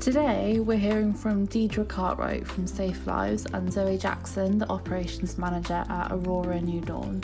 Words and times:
Today, 0.00 0.58
we're 0.58 0.76
hearing 0.76 1.14
from 1.14 1.46
Deidre 1.46 1.86
Cartwright 1.86 2.46
from 2.46 2.66
Safe 2.66 3.06
Lives 3.06 3.46
and 3.52 3.72
Zoe 3.72 3.96
Jackson, 3.96 4.58
the 4.58 4.68
Operations 4.68 5.38
Manager 5.38 5.84
at 5.88 6.10
Aurora 6.10 6.60
New 6.60 6.80
Dawn. 6.80 7.22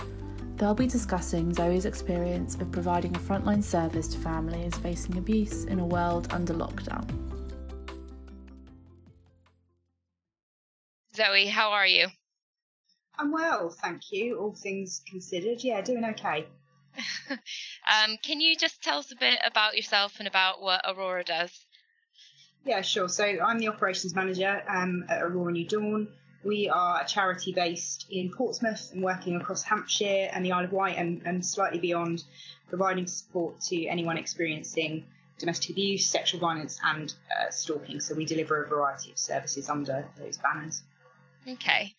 They'll 0.56 0.74
be 0.74 0.86
discussing 0.86 1.52
Zoe's 1.52 1.86
experience 1.86 2.54
of 2.54 2.70
providing 2.70 3.14
a 3.16 3.18
frontline 3.18 3.62
service 3.64 4.08
to 4.08 4.18
families 4.18 4.76
facing 4.78 5.18
abuse 5.18 5.64
in 5.64 5.80
a 5.80 5.84
world 5.84 6.32
under 6.32 6.54
lockdown. 6.54 7.04
Zoe, 11.14 11.46
how 11.46 11.70
are 11.70 11.86
you? 11.86 12.06
I'm 13.18 13.32
well, 13.32 13.70
thank 13.70 14.12
you. 14.12 14.38
All 14.38 14.54
things 14.54 15.02
considered, 15.08 15.64
yeah, 15.64 15.80
doing 15.80 16.04
okay. 16.04 16.46
Um, 17.30 18.16
can 18.22 18.40
you 18.40 18.56
just 18.56 18.82
tell 18.82 18.98
us 18.98 19.12
a 19.12 19.16
bit 19.16 19.38
about 19.46 19.76
yourself 19.76 20.16
and 20.18 20.28
about 20.28 20.60
what 20.60 20.80
Aurora 20.86 21.24
does? 21.24 21.50
Yeah, 22.64 22.82
sure. 22.82 23.08
So 23.08 23.24
I'm 23.24 23.58
the 23.58 23.68
operations 23.68 24.14
manager 24.14 24.62
um, 24.68 25.04
at 25.08 25.22
Aurora 25.22 25.52
New 25.52 25.66
Dawn. 25.66 26.08
We 26.44 26.68
are 26.68 27.02
a 27.02 27.06
charity 27.06 27.52
based 27.52 28.06
in 28.10 28.30
Portsmouth 28.30 28.90
and 28.92 29.02
working 29.02 29.36
across 29.36 29.62
Hampshire 29.62 30.28
and 30.32 30.44
the 30.44 30.52
Isle 30.52 30.64
of 30.64 30.72
Wight 30.72 30.96
and, 30.96 31.22
and 31.24 31.44
slightly 31.44 31.78
beyond, 31.78 32.24
providing 32.68 33.06
support 33.06 33.60
to 33.62 33.86
anyone 33.86 34.16
experiencing 34.16 35.04
domestic 35.38 35.70
abuse, 35.70 36.06
sexual 36.06 36.40
violence, 36.40 36.78
and 36.84 37.14
uh, 37.40 37.50
stalking. 37.50 38.00
So 38.00 38.14
we 38.14 38.24
deliver 38.24 38.62
a 38.62 38.68
variety 38.68 39.10
of 39.10 39.18
services 39.18 39.68
under 39.68 40.06
those 40.18 40.38
banners. 40.38 40.82
Okay. 41.52 41.94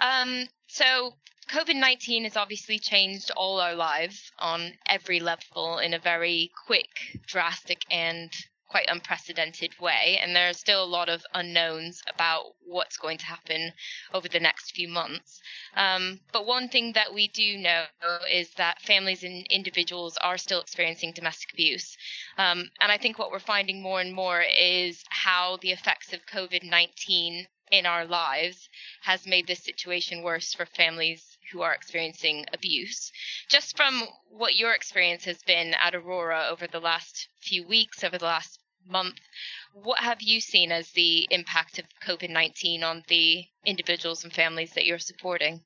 Um, 0.00 0.48
so 0.66 1.14
COVID 1.50 1.76
19 1.76 2.24
has 2.24 2.36
obviously 2.36 2.78
changed 2.78 3.30
all 3.36 3.60
our 3.60 3.74
lives 3.74 4.32
on 4.38 4.72
every 4.88 5.20
level 5.20 5.78
in 5.78 5.94
a 5.94 5.98
very 5.98 6.50
quick, 6.66 7.20
drastic, 7.26 7.84
and 7.90 8.30
quite 8.68 8.88
unprecedented 8.88 9.78
way, 9.80 10.18
and 10.20 10.36
there 10.36 10.50
are 10.50 10.54
still 10.54 10.84
a 10.84 10.94
lot 10.96 11.08
of 11.08 11.24
unknowns 11.32 12.02
about 12.12 12.54
what's 12.66 12.98
going 12.98 13.16
to 13.18 13.24
happen 13.24 13.72
over 14.12 14.28
the 14.28 14.40
next 14.40 14.72
few 14.72 14.88
months. 14.88 15.40
Um, 15.74 16.20
but 16.32 16.44
one 16.44 16.68
thing 16.68 16.92
that 16.92 17.14
we 17.14 17.28
do 17.28 17.56
know 17.56 17.84
is 18.30 18.50
that 18.58 18.82
families 18.82 19.24
and 19.24 19.46
individuals 19.48 20.18
are 20.18 20.36
still 20.36 20.60
experiencing 20.60 21.12
domestic 21.12 21.52
abuse. 21.54 21.96
Um, 22.36 22.68
and 22.80 22.92
I 22.92 22.98
think 22.98 23.18
what 23.18 23.30
we're 23.30 23.38
finding 23.38 23.80
more 23.80 24.00
and 24.00 24.12
more 24.12 24.42
is 24.42 25.02
how 25.08 25.58
the 25.62 25.72
effects 25.72 26.12
of 26.12 26.26
COVID 26.26 26.62
19 26.62 27.46
in 27.70 27.86
our 27.86 28.04
lives 28.04 28.68
has 29.02 29.26
made 29.26 29.46
this 29.46 29.62
situation 29.62 30.22
worse 30.22 30.54
for 30.54 30.66
families 30.66 31.38
who 31.52 31.62
are 31.62 31.74
experiencing 31.74 32.46
abuse. 32.52 33.10
Just 33.48 33.76
from 33.76 34.02
what 34.30 34.56
your 34.56 34.72
experience 34.72 35.24
has 35.24 35.42
been 35.42 35.74
at 35.74 35.94
Aurora 35.94 36.48
over 36.50 36.66
the 36.66 36.80
last 36.80 37.28
few 37.40 37.66
weeks, 37.66 38.04
over 38.04 38.18
the 38.18 38.24
last 38.24 38.58
month, 38.86 39.20
what 39.72 39.98
have 39.98 40.22
you 40.22 40.40
seen 40.40 40.72
as 40.72 40.90
the 40.90 41.26
impact 41.30 41.78
of 41.78 41.84
COVID 42.06 42.30
19 42.30 42.82
on 42.82 43.04
the 43.08 43.44
individuals 43.64 44.24
and 44.24 44.32
families 44.32 44.72
that 44.72 44.86
you're 44.86 44.98
supporting? 44.98 45.62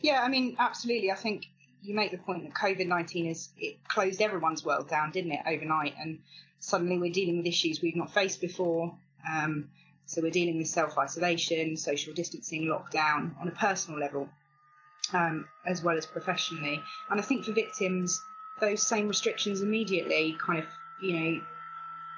Yeah, 0.00 0.22
I 0.22 0.28
mean, 0.28 0.56
absolutely. 0.58 1.10
I 1.10 1.16
think 1.16 1.46
you 1.82 1.94
make 1.94 2.10
the 2.10 2.18
point 2.18 2.44
that 2.44 2.54
COVID 2.54 2.86
19 2.86 3.26
is 3.26 3.50
it 3.58 3.76
closed 3.88 4.20
everyone's 4.20 4.64
world 4.64 4.88
down, 4.88 5.10
didn't 5.10 5.32
it, 5.32 5.40
overnight? 5.46 5.94
And 5.98 6.20
suddenly 6.58 6.98
we're 6.98 7.12
dealing 7.12 7.36
with 7.38 7.46
issues 7.46 7.80
we've 7.80 7.96
not 7.96 8.12
faced 8.12 8.40
before. 8.40 8.96
Um, 9.30 9.70
so 10.06 10.22
we're 10.22 10.30
dealing 10.30 10.58
with 10.58 10.68
self 10.68 10.98
isolation, 10.98 11.76
social 11.76 12.12
distancing, 12.12 12.64
lockdown 12.64 13.38
on 13.40 13.48
a 13.48 13.52
personal 13.52 13.98
level 13.98 14.28
um, 15.12 15.46
as 15.66 15.82
well 15.82 15.96
as 15.96 16.06
professionally. 16.06 16.82
And 17.10 17.20
I 17.20 17.22
think 17.22 17.44
for 17.44 17.52
victims, 17.52 18.22
those 18.60 18.82
same 18.82 19.08
restrictions 19.08 19.60
immediately 19.60 20.36
kind 20.44 20.60
of, 20.60 20.66
you 21.00 21.20
know, 21.20 21.40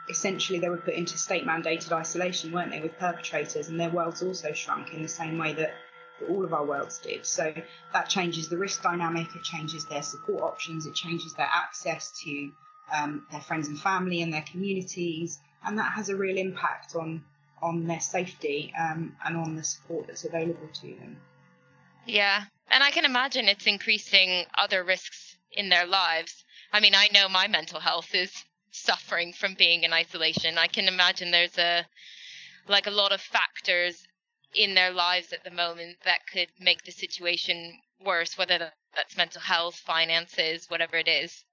essentially 0.08 0.58
they 0.58 0.68
were 0.68 0.76
put 0.76 0.94
into 0.94 1.18
state 1.18 1.44
mandated 1.46 1.92
isolation, 1.92 2.52
weren't 2.52 2.70
they, 2.70 2.80
with 2.80 2.98
perpetrators, 2.98 3.68
and 3.68 3.80
their 3.80 3.90
worlds 3.90 4.22
also 4.22 4.52
shrunk 4.52 4.92
in 4.92 5.02
the 5.02 5.08
same 5.08 5.38
way 5.38 5.52
that, 5.54 5.74
all 6.30 6.46
of 6.46 6.54
our 6.54 6.64
worlds 6.64 6.98
did. 7.00 7.26
So 7.26 7.52
that 7.92 8.08
changes 8.08 8.48
the 8.48 8.56
risk 8.56 8.82
dynamic, 8.82 9.36
it 9.36 9.42
changes 9.42 9.84
their 9.84 10.00
support 10.00 10.42
options, 10.42 10.86
it 10.86 10.94
changes 10.94 11.34
their 11.34 11.48
access 11.52 12.10
to 12.22 12.50
um, 12.90 13.26
their 13.30 13.42
friends 13.42 13.68
and 13.68 13.78
family 13.78 14.22
and 14.22 14.32
their 14.32 14.44
communities, 14.50 15.38
and 15.62 15.78
that 15.78 15.92
has 15.92 16.08
a 16.08 16.16
real 16.16 16.38
impact 16.38 16.94
on 16.96 17.22
on 17.62 17.86
their 17.86 18.00
safety 18.00 18.72
um, 18.78 19.16
and 19.24 19.36
on 19.36 19.56
the 19.56 19.64
support 19.64 20.06
that's 20.06 20.24
available 20.24 20.68
to 20.74 20.94
them. 20.96 21.16
Yeah, 22.06 22.44
and 22.70 22.82
I 22.82 22.90
can 22.90 23.04
imagine 23.04 23.48
it's 23.48 23.66
increasing 23.66 24.44
other 24.56 24.84
risks 24.84 25.36
in 25.52 25.68
their 25.68 25.86
lives. 25.86 26.44
I 26.72 26.80
mean, 26.80 26.94
I 26.94 27.08
know 27.12 27.28
my 27.28 27.48
mental 27.48 27.80
health 27.80 28.14
is 28.14 28.32
suffering 28.70 29.32
from 29.32 29.54
being 29.54 29.82
in 29.82 29.92
isolation. 29.92 30.58
I 30.58 30.66
can 30.66 30.88
imagine 30.88 31.30
there's 31.30 31.58
a 31.58 31.86
like 32.68 32.86
a 32.86 32.90
lot 32.90 33.12
of 33.12 33.20
factors 33.20 34.04
in 34.54 34.74
their 34.74 34.92
lives 34.92 35.32
at 35.32 35.44
the 35.44 35.50
moment 35.50 35.96
that 36.04 36.26
could 36.32 36.48
make 36.60 36.82
the 36.84 36.92
situation 36.92 37.78
worse, 38.04 38.36
whether 38.36 38.72
that's 38.94 39.16
mental 39.16 39.40
health, 39.40 39.76
finances, 39.76 40.66
whatever 40.68 40.96
it 40.96 41.08
is. 41.08 41.44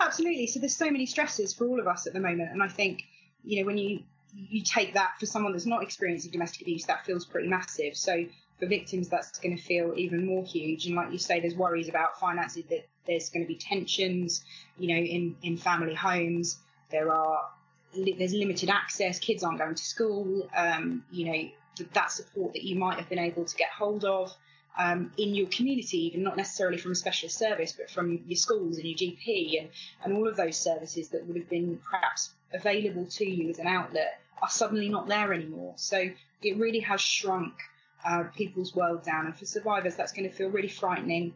Absolutely. 0.00 0.46
So 0.46 0.60
there's 0.60 0.76
so 0.76 0.90
many 0.90 1.06
stresses 1.06 1.52
for 1.52 1.66
all 1.66 1.80
of 1.80 1.86
us 1.86 2.06
at 2.06 2.12
the 2.12 2.20
moment, 2.20 2.50
and 2.52 2.62
I 2.62 2.68
think 2.68 3.02
you 3.44 3.60
know 3.60 3.66
when 3.66 3.78
you 3.78 4.00
you 4.34 4.62
take 4.62 4.94
that 4.94 5.12
for 5.18 5.26
someone 5.26 5.52
that's 5.52 5.66
not 5.66 5.82
experiencing 5.82 6.30
domestic 6.30 6.62
abuse, 6.62 6.84
that 6.86 7.04
feels 7.04 7.24
pretty 7.24 7.48
massive. 7.48 7.96
So 7.96 8.24
for 8.58 8.66
victims, 8.66 9.08
that's 9.08 9.38
going 9.38 9.56
to 9.56 9.62
feel 9.62 9.94
even 9.96 10.26
more 10.26 10.44
huge. 10.44 10.86
And 10.86 10.96
like 10.96 11.12
you 11.12 11.18
say, 11.18 11.40
there's 11.40 11.54
worries 11.54 11.88
about 11.88 12.18
finances 12.18 12.64
that 12.70 12.86
there's 13.06 13.30
going 13.30 13.44
to 13.44 13.48
be 13.48 13.56
tensions, 13.56 14.44
you 14.78 14.88
know, 14.88 15.00
in, 15.00 15.36
in 15.42 15.56
family 15.56 15.94
homes. 15.94 16.58
There 16.90 17.12
are 17.12 17.48
there's 17.94 18.34
limited 18.34 18.68
access. 18.68 19.18
Kids 19.18 19.42
aren't 19.42 19.58
going 19.58 19.74
to 19.74 19.84
school. 19.84 20.48
Um, 20.54 21.04
you 21.10 21.26
know, 21.26 21.86
that 21.92 22.10
support 22.10 22.52
that 22.52 22.64
you 22.64 22.76
might 22.76 22.98
have 22.98 23.08
been 23.08 23.18
able 23.18 23.44
to 23.44 23.56
get 23.56 23.70
hold 23.70 24.04
of 24.04 24.34
um, 24.78 25.12
in 25.16 25.34
your 25.34 25.48
community, 25.48 26.06
even 26.06 26.22
not 26.22 26.36
necessarily 26.36 26.78
from 26.78 26.92
a 26.92 26.94
specialist 26.94 27.36
service, 27.36 27.72
but 27.72 27.90
from 27.90 28.20
your 28.26 28.36
schools 28.36 28.78
and 28.78 28.86
your 28.86 28.96
GP 28.96 29.60
and, 29.60 29.70
and 30.04 30.12
all 30.16 30.28
of 30.28 30.36
those 30.36 30.56
services 30.56 31.08
that 31.10 31.26
would 31.26 31.36
have 31.36 31.48
been 31.48 31.80
perhaps 31.90 32.30
available 32.52 33.06
to 33.06 33.24
you 33.24 33.50
as 33.50 33.58
an 33.58 33.66
outlet 33.66 34.20
are 34.42 34.48
suddenly 34.48 34.88
not 34.88 35.08
there 35.08 35.32
anymore. 35.32 35.74
So 35.76 36.10
it 36.42 36.56
really 36.56 36.80
has 36.80 37.00
shrunk 37.00 37.54
uh, 38.04 38.24
people's 38.36 38.74
world 38.74 39.02
down. 39.02 39.26
And 39.26 39.36
for 39.36 39.46
survivors, 39.46 39.96
that's 39.96 40.12
going 40.12 40.28
to 40.28 40.34
feel 40.34 40.48
really 40.48 40.68
frightening. 40.68 41.34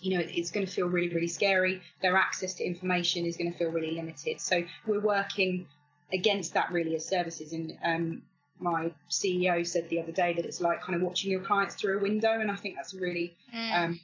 You 0.00 0.18
know, 0.18 0.24
it's 0.24 0.50
going 0.50 0.66
to 0.66 0.72
feel 0.72 0.86
really, 0.86 1.08
really 1.08 1.28
scary. 1.28 1.80
Their 2.02 2.16
access 2.16 2.54
to 2.54 2.64
information 2.64 3.26
is 3.26 3.36
going 3.36 3.52
to 3.52 3.58
feel 3.58 3.70
really 3.70 3.92
limited. 3.92 4.40
So 4.40 4.64
we're 4.86 5.00
working 5.00 5.66
against 6.12 6.54
that 6.54 6.70
really 6.72 6.94
as 6.94 7.06
services. 7.06 7.52
And 7.52 7.78
um, 7.84 8.22
my 8.60 8.92
CEO 9.10 9.66
said 9.66 9.88
the 9.88 10.00
other 10.00 10.12
day 10.12 10.34
that 10.34 10.44
it's 10.44 10.60
like 10.60 10.82
kind 10.82 10.96
of 10.96 11.02
watching 11.02 11.30
your 11.30 11.40
clients 11.40 11.74
through 11.74 11.98
a 11.98 12.02
window. 12.02 12.40
And 12.40 12.50
I 12.50 12.56
think 12.56 12.76
that's 12.76 12.94
a 12.94 12.98
really, 12.98 13.36
mm. 13.54 13.84
um, 13.84 14.00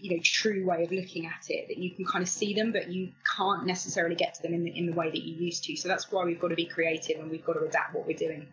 you 0.00 0.16
know, 0.16 0.22
true 0.22 0.64
way 0.66 0.84
of 0.84 0.92
looking 0.92 1.26
at 1.26 1.48
it. 1.48 1.68
That 1.68 1.78
you 1.78 1.90
can 1.90 2.04
kind 2.04 2.22
of 2.22 2.28
see 2.28 2.54
them, 2.54 2.72
but 2.72 2.88
you 2.88 3.12
can't 3.36 3.66
necessarily 3.66 4.14
get 4.14 4.34
to 4.34 4.42
them 4.42 4.54
in 4.54 4.64
the 4.64 4.76
in 4.76 4.86
the 4.86 4.92
way 4.92 5.10
that 5.10 5.22
you 5.22 5.34
used 5.34 5.64
to. 5.64 5.76
So 5.76 5.88
that's 5.88 6.10
why 6.10 6.24
we've 6.24 6.40
got 6.40 6.48
to 6.48 6.56
be 6.56 6.66
creative 6.66 7.20
and 7.20 7.30
we've 7.30 7.44
got 7.44 7.54
to 7.54 7.60
adapt 7.60 7.94
what 7.94 8.06
we're 8.06 8.16
doing. 8.16 8.46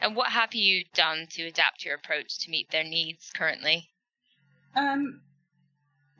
And 0.00 0.14
what 0.14 0.28
have 0.28 0.54
you 0.54 0.84
done 0.94 1.26
to 1.30 1.46
adapt 1.46 1.84
your 1.84 1.96
approach 1.96 2.38
to 2.40 2.50
meet 2.50 2.70
their 2.70 2.84
needs 2.84 3.30
currently? 3.34 3.88
Um, 4.76 5.20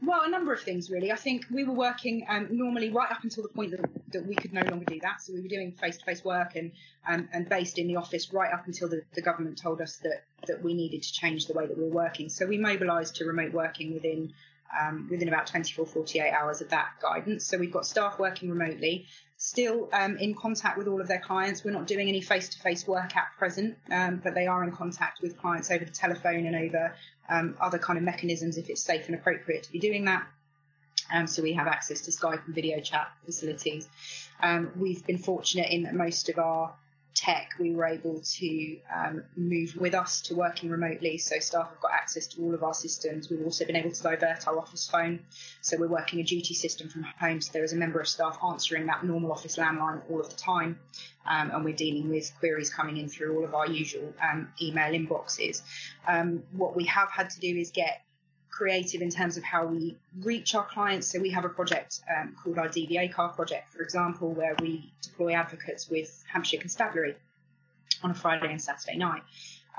well, 0.00 0.22
a 0.22 0.28
number 0.28 0.52
of 0.52 0.60
things 0.60 0.90
really. 0.90 1.10
I 1.10 1.16
think 1.16 1.46
we 1.50 1.64
were 1.64 1.74
working 1.74 2.24
um, 2.28 2.48
normally 2.50 2.90
right 2.90 3.10
up 3.10 3.24
until 3.24 3.42
the 3.42 3.48
point 3.48 3.72
that, 3.72 3.80
that 4.12 4.26
we 4.26 4.34
could 4.34 4.52
no 4.52 4.62
longer 4.62 4.84
do 4.84 5.00
that. 5.00 5.20
So 5.22 5.32
we 5.32 5.40
were 5.40 5.48
doing 5.48 5.72
face-to-face 5.72 6.24
work 6.24 6.54
and 6.54 6.72
um, 7.06 7.28
and 7.32 7.48
based 7.48 7.78
in 7.78 7.88
the 7.88 7.96
office 7.96 8.32
right 8.32 8.52
up 8.52 8.66
until 8.66 8.88
the, 8.88 9.02
the 9.14 9.22
government 9.22 9.58
told 9.58 9.80
us 9.80 9.96
that 9.98 10.24
that 10.46 10.62
we 10.62 10.74
needed 10.74 11.02
to 11.02 11.12
change 11.12 11.46
the 11.46 11.54
way 11.54 11.66
that 11.66 11.76
we 11.76 11.84
were 11.84 11.90
working. 11.90 12.28
So 12.28 12.46
we 12.46 12.58
mobilised 12.58 13.16
to 13.16 13.24
remote 13.24 13.52
working 13.52 13.92
within 13.94 14.32
um, 14.78 15.08
within 15.10 15.28
about 15.28 15.46
24, 15.46 15.86
48 15.86 16.30
hours 16.30 16.60
of 16.60 16.68
that 16.68 16.90
guidance. 17.00 17.46
So 17.46 17.58
we've 17.58 17.72
got 17.72 17.86
staff 17.86 18.18
working 18.18 18.50
remotely 18.50 19.06
still 19.38 19.88
um, 19.92 20.16
in 20.18 20.34
contact 20.34 20.76
with 20.76 20.88
all 20.88 21.00
of 21.00 21.08
their 21.08 21.20
clients. 21.20 21.64
We're 21.64 21.70
not 21.70 21.86
doing 21.86 22.08
any 22.08 22.20
face 22.20 22.48
to 22.50 22.58
face 22.58 22.86
work 22.86 23.16
at 23.16 23.28
present, 23.38 23.78
um, 23.90 24.20
but 24.22 24.34
they 24.34 24.46
are 24.46 24.64
in 24.64 24.72
contact 24.72 25.22
with 25.22 25.38
clients 25.38 25.70
over 25.70 25.84
the 25.84 25.92
telephone 25.92 26.44
and 26.46 26.56
over 26.56 26.94
um, 27.28 27.56
other 27.60 27.78
kind 27.78 27.98
of 27.98 28.04
mechanisms 28.04 28.56
if 28.56 28.70
it's 28.70 28.82
safe 28.82 29.06
and 29.06 29.14
appropriate 29.14 29.64
to 29.64 29.72
be 29.72 29.78
doing 29.78 30.04
that. 30.06 30.26
Um, 31.12 31.26
so 31.26 31.42
we 31.42 31.54
have 31.54 31.66
access 31.66 32.02
to 32.02 32.10
Skype 32.10 32.44
and 32.46 32.54
video 32.54 32.80
chat 32.80 33.10
facilities. 33.24 33.88
Um, 34.42 34.70
we've 34.76 35.06
been 35.06 35.18
fortunate 35.18 35.70
in 35.70 35.84
that 35.84 35.94
most 35.94 36.28
of 36.28 36.38
our 36.38 36.74
tech, 37.14 37.52
we 37.58 37.74
were 37.74 37.86
able 37.86 38.20
to 38.20 38.78
um, 38.94 39.24
move 39.36 39.76
with 39.76 39.94
us 39.94 40.20
to 40.22 40.34
working 40.34 40.70
remotely. 40.70 41.18
So 41.18 41.38
staff 41.40 41.68
have 41.68 41.80
got 41.80 41.92
access 41.92 42.26
to 42.28 42.42
all 42.42 42.54
of 42.54 42.62
our 42.62 42.74
systems. 42.74 43.28
We've 43.28 43.44
also 43.44 43.64
been 43.64 43.76
able 43.76 43.90
to 43.90 44.02
divert 44.02 44.46
our 44.46 44.58
office 44.58 44.88
phone. 44.88 45.20
So 45.60 45.76
we're 45.78 45.88
working 45.88 46.20
a 46.20 46.22
duty 46.22 46.54
system 46.54 46.88
from 46.88 47.02
home. 47.02 47.40
So 47.40 47.50
there 47.52 47.64
is 47.64 47.72
a 47.72 47.76
member 47.76 48.00
of 48.00 48.08
staff 48.08 48.38
answering 48.46 48.86
that 48.86 49.04
normal 49.04 49.32
office 49.32 49.56
landline 49.56 50.00
all 50.10 50.20
of 50.20 50.30
the 50.30 50.36
time. 50.36 50.78
Um, 51.26 51.50
and 51.50 51.64
we're 51.64 51.74
dealing 51.74 52.08
with 52.08 52.32
queries 52.38 52.70
coming 52.70 52.96
in 52.96 53.08
through 53.08 53.36
all 53.36 53.44
of 53.44 53.54
our 53.54 53.66
usual 53.66 54.14
um, 54.22 54.48
email 54.62 54.92
inboxes. 54.92 55.62
Um, 56.06 56.42
what 56.52 56.74
we 56.74 56.84
have 56.86 57.10
had 57.10 57.30
to 57.30 57.40
do 57.40 57.56
is 57.56 57.70
get 57.70 58.02
creative 58.58 59.02
in 59.02 59.10
terms 59.10 59.36
of 59.36 59.44
how 59.44 59.64
we 59.64 59.96
reach 60.22 60.52
our 60.56 60.66
clients. 60.66 61.06
So 61.06 61.20
we 61.20 61.30
have 61.30 61.44
a 61.44 61.48
project 61.48 62.00
um, 62.14 62.34
called 62.42 62.58
our 62.58 62.68
DVA 62.68 63.12
car 63.12 63.28
project, 63.28 63.72
for 63.72 63.82
example, 63.82 64.32
where 64.32 64.56
we 64.60 64.92
deploy 65.00 65.34
advocates 65.34 65.88
with 65.88 66.24
Hampshire 66.30 66.58
Constabulary 66.58 67.14
on 68.02 68.10
a 68.10 68.14
Friday 68.14 68.50
and 68.50 68.60
Saturday 68.60 68.98
night. 68.98 69.22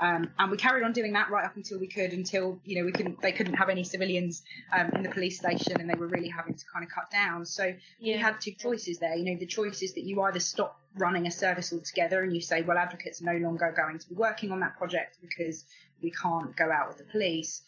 Um, 0.00 0.30
and 0.38 0.50
we 0.50 0.56
carried 0.56 0.82
on 0.82 0.92
doing 0.92 1.12
that 1.12 1.30
right 1.30 1.44
up 1.44 1.56
until 1.56 1.78
we 1.78 1.86
could, 1.86 2.14
until 2.14 2.58
you 2.64 2.78
know 2.78 2.86
we 2.86 2.92
couldn't, 2.92 3.20
they 3.20 3.32
couldn't 3.32 3.52
have 3.52 3.68
any 3.68 3.84
civilians 3.84 4.42
um, 4.72 4.88
in 4.94 5.02
the 5.02 5.10
police 5.10 5.36
station, 5.38 5.78
and 5.78 5.90
they 5.90 5.94
were 5.94 6.06
really 6.06 6.30
having 6.30 6.54
to 6.54 6.64
kind 6.72 6.82
of 6.82 6.90
cut 6.90 7.10
down. 7.10 7.44
So 7.44 7.64
yeah. 7.98 8.16
we 8.16 8.18
had 8.18 8.40
two 8.40 8.52
choices 8.52 8.98
there. 8.98 9.14
You 9.14 9.26
know, 9.30 9.38
the 9.38 9.44
choice 9.44 9.82
is 9.82 9.92
that 9.92 10.04
you 10.04 10.22
either 10.22 10.40
stop 10.40 10.80
running 10.96 11.26
a 11.26 11.30
service 11.30 11.70
altogether, 11.70 12.22
and 12.22 12.34
you 12.34 12.40
say, 12.40 12.62
well, 12.62 12.78
advocates 12.78 13.20
are 13.20 13.26
no 13.26 13.36
longer 13.46 13.74
going 13.76 13.98
to 13.98 14.08
be 14.08 14.14
working 14.14 14.52
on 14.52 14.60
that 14.60 14.78
project 14.78 15.18
because 15.20 15.66
we 16.02 16.10
can't 16.10 16.56
go 16.56 16.72
out 16.72 16.88
with 16.88 16.96
the 16.96 17.04
police. 17.04 17.60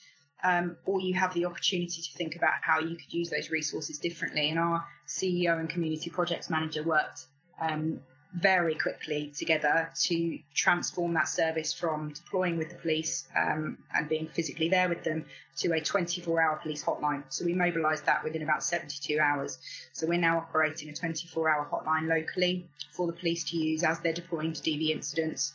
Um, 0.45 0.77
or 0.87 1.01
you 1.01 1.15
have 1.15 1.35
the 1.35 1.45
opportunity 1.45 2.03
to 2.03 2.13
think 2.15 2.35
about 2.35 2.55
how 2.63 2.81
you 2.81 2.97
could 2.97 3.13
use 3.13 3.31
those 3.31 3.51
resources 3.51 3.99
differently. 3.99 4.51
And 4.51 4.59
our 4.59 4.85
CEO 5.07 5.61
and 5.61 5.69
community 5.71 6.11
projects 6.11 6.51
manager 6.51 6.83
worked 6.83 7.27
um, 7.61 8.01
very 8.35 8.75
quickly 8.75 9.31
together 9.37 9.91
to 9.95 10.39
transform 10.55 11.13
that 11.15 11.29
service 11.29 11.73
from 11.73 12.13
deploying 12.13 12.57
with 12.57 12.71
the 12.71 12.75
police 12.77 13.29
um, 13.37 13.77
and 13.95 14.09
being 14.09 14.27
physically 14.27 14.71
there 14.71 14.89
with 14.89 15.05
them 15.05 15.25
to 15.59 15.73
a 15.73 15.81
24 15.81 16.41
hour 16.41 16.57
police 16.63 16.83
hotline. 16.83 17.23
So 17.29 17.45
we 17.45 17.53
mobilised 17.53 18.07
that 18.07 18.25
within 18.25 18.43
about 18.43 18.63
72 18.63 19.19
hours. 19.19 19.59
So 19.93 20.07
we're 20.07 20.19
now 20.19 20.39
operating 20.39 20.89
a 20.89 20.95
24 20.95 21.51
hour 21.51 21.69
hotline 21.71 22.09
locally 22.09 22.67
for 22.91 23.07
the 23.07 23.13
police 23.13 23.45
to 23.51 23.59
use 23.59 23.85
as 23.85 24.01
they're 24.01 24.15
deploying 24.15 24.55
to 24.55 24.63
DV 24.63 24.89
incidents. 24.89 25.53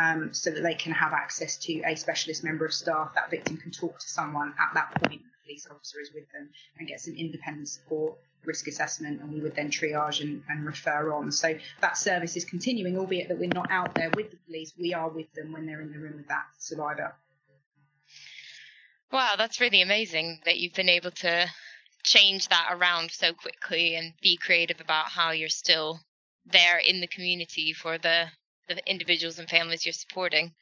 Um, 0.00 0.32
so 0.32 0.52
that 0.52 0.62
they 0.62 0.74
can 0.74 0.92
have 0.92 1.12
access 1.12 1.56
to 1.56 1.82
a 1.84 1.96
specialist 1.96 2.44
member 2.44 2.64
of 2.64 2.72
staff. 2.72 3.14
That 3.16 3.32
victim 3.32 3.56
can 3.56 3.72
talk 3.72 3.98
to 3.98 4.08
someone 4.08 4.54
at 4.56 4.72
that 4.74 4.94
point. 5.02 5.22
The 5.22 5.44
police 5.44 5.66
officer 5.68 5.98
is 6.00 6.12
with 6.14 6.30
them 6.30 6.50
and 6.78 6.86
get 6.86 7.00
some 7.00 7.14
independent 7.14 7.68
support 7.68 8.16
risk 8.44 8.66
assessment 8.66 9.20
and 9.20 9.32
we 9.32 9.40
would 9.40 9.54
then 9.54 9.70
triage 9.70 10.20
and, 10.20 10.42
and, 10.48 10.64
refer 10.64 11.12
on. 11.12 11.30
So 11.30 11.54
that 11.80 11.96
service 11.96 12.36
is 12.36 12.44
continuing, 12.44 12.96
albeit 12.96 13.28
that 13.28 13.38
we're 13.38 13.48
not 13.48 13.70
out 13.70 13.94
there 13.94 14.10
with 14.14 14.30
the 14.30 14.36
police, 14.46 14.72
we 14.78 14.94
are 14.94 15.08
with 15.08 15.32
them 15.34 15.52
when 15.52 15.66
they're 15.66 15.80
in 15.80 15.92
the 15.92 15.98
room 15.98 16.16
with 16.16 16.28
that 16.28 16.44
survivor. 16.58 17.14
Wow, 19.12 19.34
that's 19.36 19.60
really 19.60 19.82
amazing 19.82 20.40
that 20.44 20.58
you've 20.58 20.74
been 20.74 20.88
able 20.88 21.10
to 21.10 21.48
change 22.02 22.48
that 22.48 22.68
around 22.70 23.10
so 23.10 23.32
quickly 23.32 23.94
and 23.94 24.12
be 24.22 24.36
creative 24.36 24.80
about 24.80 25.06
how 25.06 25.30
you're 25.30 25.48
still 25.48 26.00
there 26.46 26.78
in 26.78 27.00
the 27.00 27.06
community 27.06 27.72
for 27.72 27.98
the, 27.98 28.26
the 28.74 28.90
individuals 28.90 29.38
and 29.38 29.48
families 29.48 29.84
you're 29.84 29.92
supporting. 29.92 30.52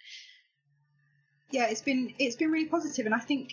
Yeah, 1.50 1.66
it's 1.66 1.82
been 1.82 2.14
it's 2.18 2.36
been 2.36 2.50
really 2.50 2.68
positive 2.68 3.06
and 3.06 3.14
I 3.14 3.20
think 3.20 3.52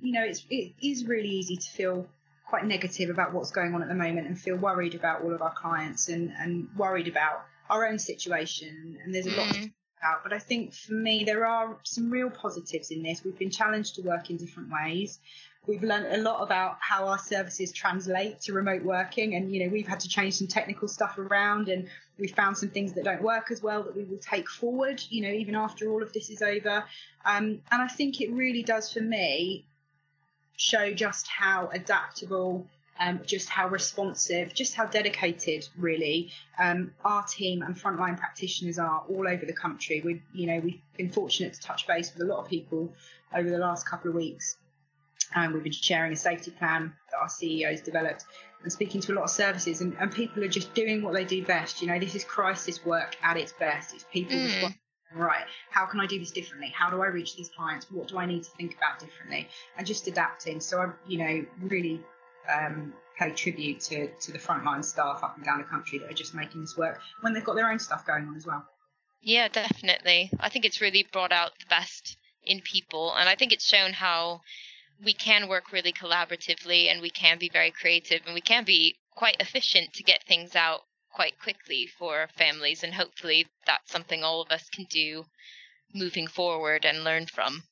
you 0.00 0.12
know 0.12 0.24
it's 0.24 0.44
it 0.50 0.72
is 0.82 1.04
really 1.04 1.28
easy 1.28 1.56
to 1.56 1.70
feel 1.70 2.08
quite 2.46 2.64
negative 2.66 3.10
about 3.10 3.32
what's 3.32 3.50
going 3.50 3.74
on 3.74 3.82
at 3.82 3.88
the 3.88 3.94
moment 3.94 4.26
and 4.26 4.38
feel 4.38 4.56
worried 4.56 4.94
about 4.94 5.22
all 5.22 5.34
of 5.34 5.42
our 5.42 5.52
clients 5.52 6.08
and, 6.08 6.32
and 6.38 6.68
worried 6.76 7.08
about 7.08 7.44
our 7.70 7.86
own 7.86 7.98
situation. 7.98 8.98
And 9.02 9.14
there's 9.14 9.26
a 9.26 9.30
lot 9.30 9.52
to 9.54 9.60
mm. 9.60 9.72
about. 9.98 10.22
But 10.22 10.32
I 10.32 10.38
think 10.38 10.74
for 10.74 10.92
me, 10.92 11.24
there 11.24 11.46
are 11.46 11.78
some 11.82 12.10
real 12.10 12.30
positives 12.30 12.90
in 12.90 13.02
this. 13.02 13.24
We've 13.24 13.38
been 13.38 13.50
challenged 13.50 13.96
to 13.96 14.02
work 14.02 14.30
in 14.30 14.36
different 14.36 14.70
ways. 14.70 15.18
We've 15.66 15.82
learned 15.82 16.06
a 16.14 16.18
lot 16.18 16.42
about 16.42 16.76
how 16.80 17.06
our 17.06 17.18
services 17.18 17.72
translate 17.72 18.40
to 18.42 18.52
remote 18.52 18.82
working, 18.82 19.34
and 19.34 19.50
you 19.50 19.64
know 19.64 19.72
we've 19.72 19.86
had 19.86 20.00
to 20.00 20.08
change 20.08 20.34
some 20.34 20.46
technical 20.46 20.88
stuff 20.88 21.16
around, 21.18 21.68
and 21.68 21.88
we 22.18 22.28
found 22.28 22.58
some 22.58 22.68
things 22.68 22.92
that 22.94 23.04
don't 23.04 23.22
work 23.22 23.50
as 23.50 23.62
well 23.62 23.82
that 23.82 23.96
we 23.96 24.04
will 24.04 24.18
take 24.18 24.48
forward. 24.48 25.02
You 25.08 25.22
know, 25.22 25.30
even 25.30 25.54
after 25.54 25.90
all 25.90 26.02
of 26.02 26.12
this 26.12 26.28
is 26.28 26.42
over, 26.42 26.84
um, 27.24 27.62
and 27.70 27.82
I 27.82 27.88
think 27.88 28.20
it 28.20 28.30
really 28.32 28.62
does 28.62 28.92
for 28.92 29.00
me 29.00 29.64
show 30.56 30.92
just 30.92 31.26
how 31.28 31.68
adaptable, 31.72 32.66
um, 33.00 33.20
just 33.24 33.48
how 33.48 33.68
responsive, 33.68 34.54
just 34.54 34.74
how 34.74 34.86
dedicated, 34.86 35.66
really, 35.78 36.30
um, 36.58 36.92
our 37.04 37.24
team 37.24 37.62
and 37.62 37.74
frontline 37.74 38.18
practitioners 38.18 38.78
are 38.78 39.02
all 39.08 39.26
over 39.26 39.46
the 39.46 39.52
country. 39.52 40.02
We, 40.04 40.22
you 40.32 40.46
know, 40.46 40.60
we've 40.60 40.80
been 40.96 41.10
fortunate 41.10 41.54
to 41.54 41.60
touch 41.60 41.86
base 41.86 42.12
with 42.12 42.22
a 42.22 42.26
lot 42.26 42.40
of 42.40 42.48
people 42.48 42.92
over 43.34 43.48
the 43.48 43.58
last 43.58 43.88
couple 43.88 44.10
of 44.10 44.14
weeks. 44.14 44.56
And 45.34 45.52
we've 45.52 45.62
been 45.62 45.72
sharing 45.72 46.12
a 46.12 46.16
safety 46.16 46.50
plan 46.50 46.92
that 47.10 47.18
our 47.18 47.28
CEOs 47.28 47.80
developed 47.80 48.24
and 48.62 48.72
speaking 48.72 49.00
to 49.02 49.12
a 49.12 49.14
lot 49.14 49.24
of 49.24 49.30
services, 49.30 49.80
and, 49.80 49.94
and 50.00 50.10
people 50.10 50.42
are 50.42 50.48
just 50.48 50.72
doing 50.74 51.02
what 51.02 51.12
they 51.12 51.24
do 51.24 51.44
best. 51.44 51.82
You 51.82 51.88
know, 51.88 51.98
this 51.98 52.14
is 52.14 52.24
crisis 52.24 52.84
work 52.84 53.16
at 53.22 53.36
its 53.36 53.52
best. 53.52 53.94
It's 53.94 54.04
people 54.10 54.36
mm 54.36 54.74
right, 55.16 55.44
how 55.70 55.86
can 55.86 56.00
I 56.00 56.06
do 56.06 56.18
this 56.18 56.30
differently? 56.30 56.72
How 56.74 56.90
do 56.90 57.02
I 57.02 57.06
reach 57.06 57.36
these 57.36 57.48
clients? 57.56 57.86
What 57.90 58.08
do 58.08 58.18
I 58.18 58.26
need 58.26 58.42
to 58.42 58.50
think 58.50 58.76
about 58.76 58.98
differently? 58.98 59.48
And 59.76 59.86
just 59.86 60.06
adapting. 60.08 60.60
So 60.60 60.80
I, 60.80 60.86
you 61.06 61.18
know, 61.18 61.46
really 61.60 62.00
um, 62.52 62.92
pay 63.18 63.30
tribute 63.30 63.80
to, 63.82 64.08
to 64.08 64.32
the 64.32 64.38
frontline 64.38 64.84
staff 64.84 65.22
up 65.22 65.36
and 65.36 65.44
down 65.44 65.58
the 65.58 65.64
country 65.64 65.98
that 65.98 66.10
are 66.10 66.14
just 66.14 66.34
making 66.34 66.62
this 66.62 66.76
work 66.76 67.00
when 67.20 67.32
they've 67.32 67.44
got 67.44 67.54
their 67.56 67.70
own 67.70 67.78
stuff 67.78 68.06
going 68.06 68.26
on 68.26 68.36
as 68.36 68.46
well. 68.46 68.64
Yeah, 69.22 69.48
definitely. 69.48 70.30
I 70.38 70.48
think 70.48 70.64
it's 70.64 70.80
really 70.80 71.06
brought 71.10 71.32
out 71.32 71.52
the 71.58 71.66
best 71.70 72.18
in 72.44 72.60
people, 72.60 73.14
and 73.14 73.28
I 73.28 73.36
think 73.36 73.52
it's 73.52 73.64
shown 73.64 73.94
how 73.94 74.42
we 75.02 75.12
can 75.12 75.48
work 75.48 75.72
really 75.72 75.92
collaboratively 75.92 76.90
and 76.90 77.00
we 77.00 77.10
can 77.10 77.38
be 77.38 77.48
very 77.48 77.70
creative 77.70 78.22
and 78.26 78.34
we 78.34 78.40
can 78.40 78.64
be 78.64 78.96
quite 79.14 79.36
efficient 79.40 79.92
to 79.94 80.02
get 80.02 80.24
things 80.26 80.54
out 80.54 80.82
quite 81.14 81.38
quickly 81.38 81.88
for 81.98 82.28
families, 82.36 82.82
and 82.82 82.92
hopefully 82.92 83.46
that's 83.66 83.90
something 83.90 84.22
all 84.22 84.42
of 84.42 84.50
us 84.50 84.68
can 84.70 84.84
do 84.90 85.24
moving 85.94 86.26
forward 86.26 86.84
and 86.84 87.04
learn 87.04 87.24
from. 87.26 87.62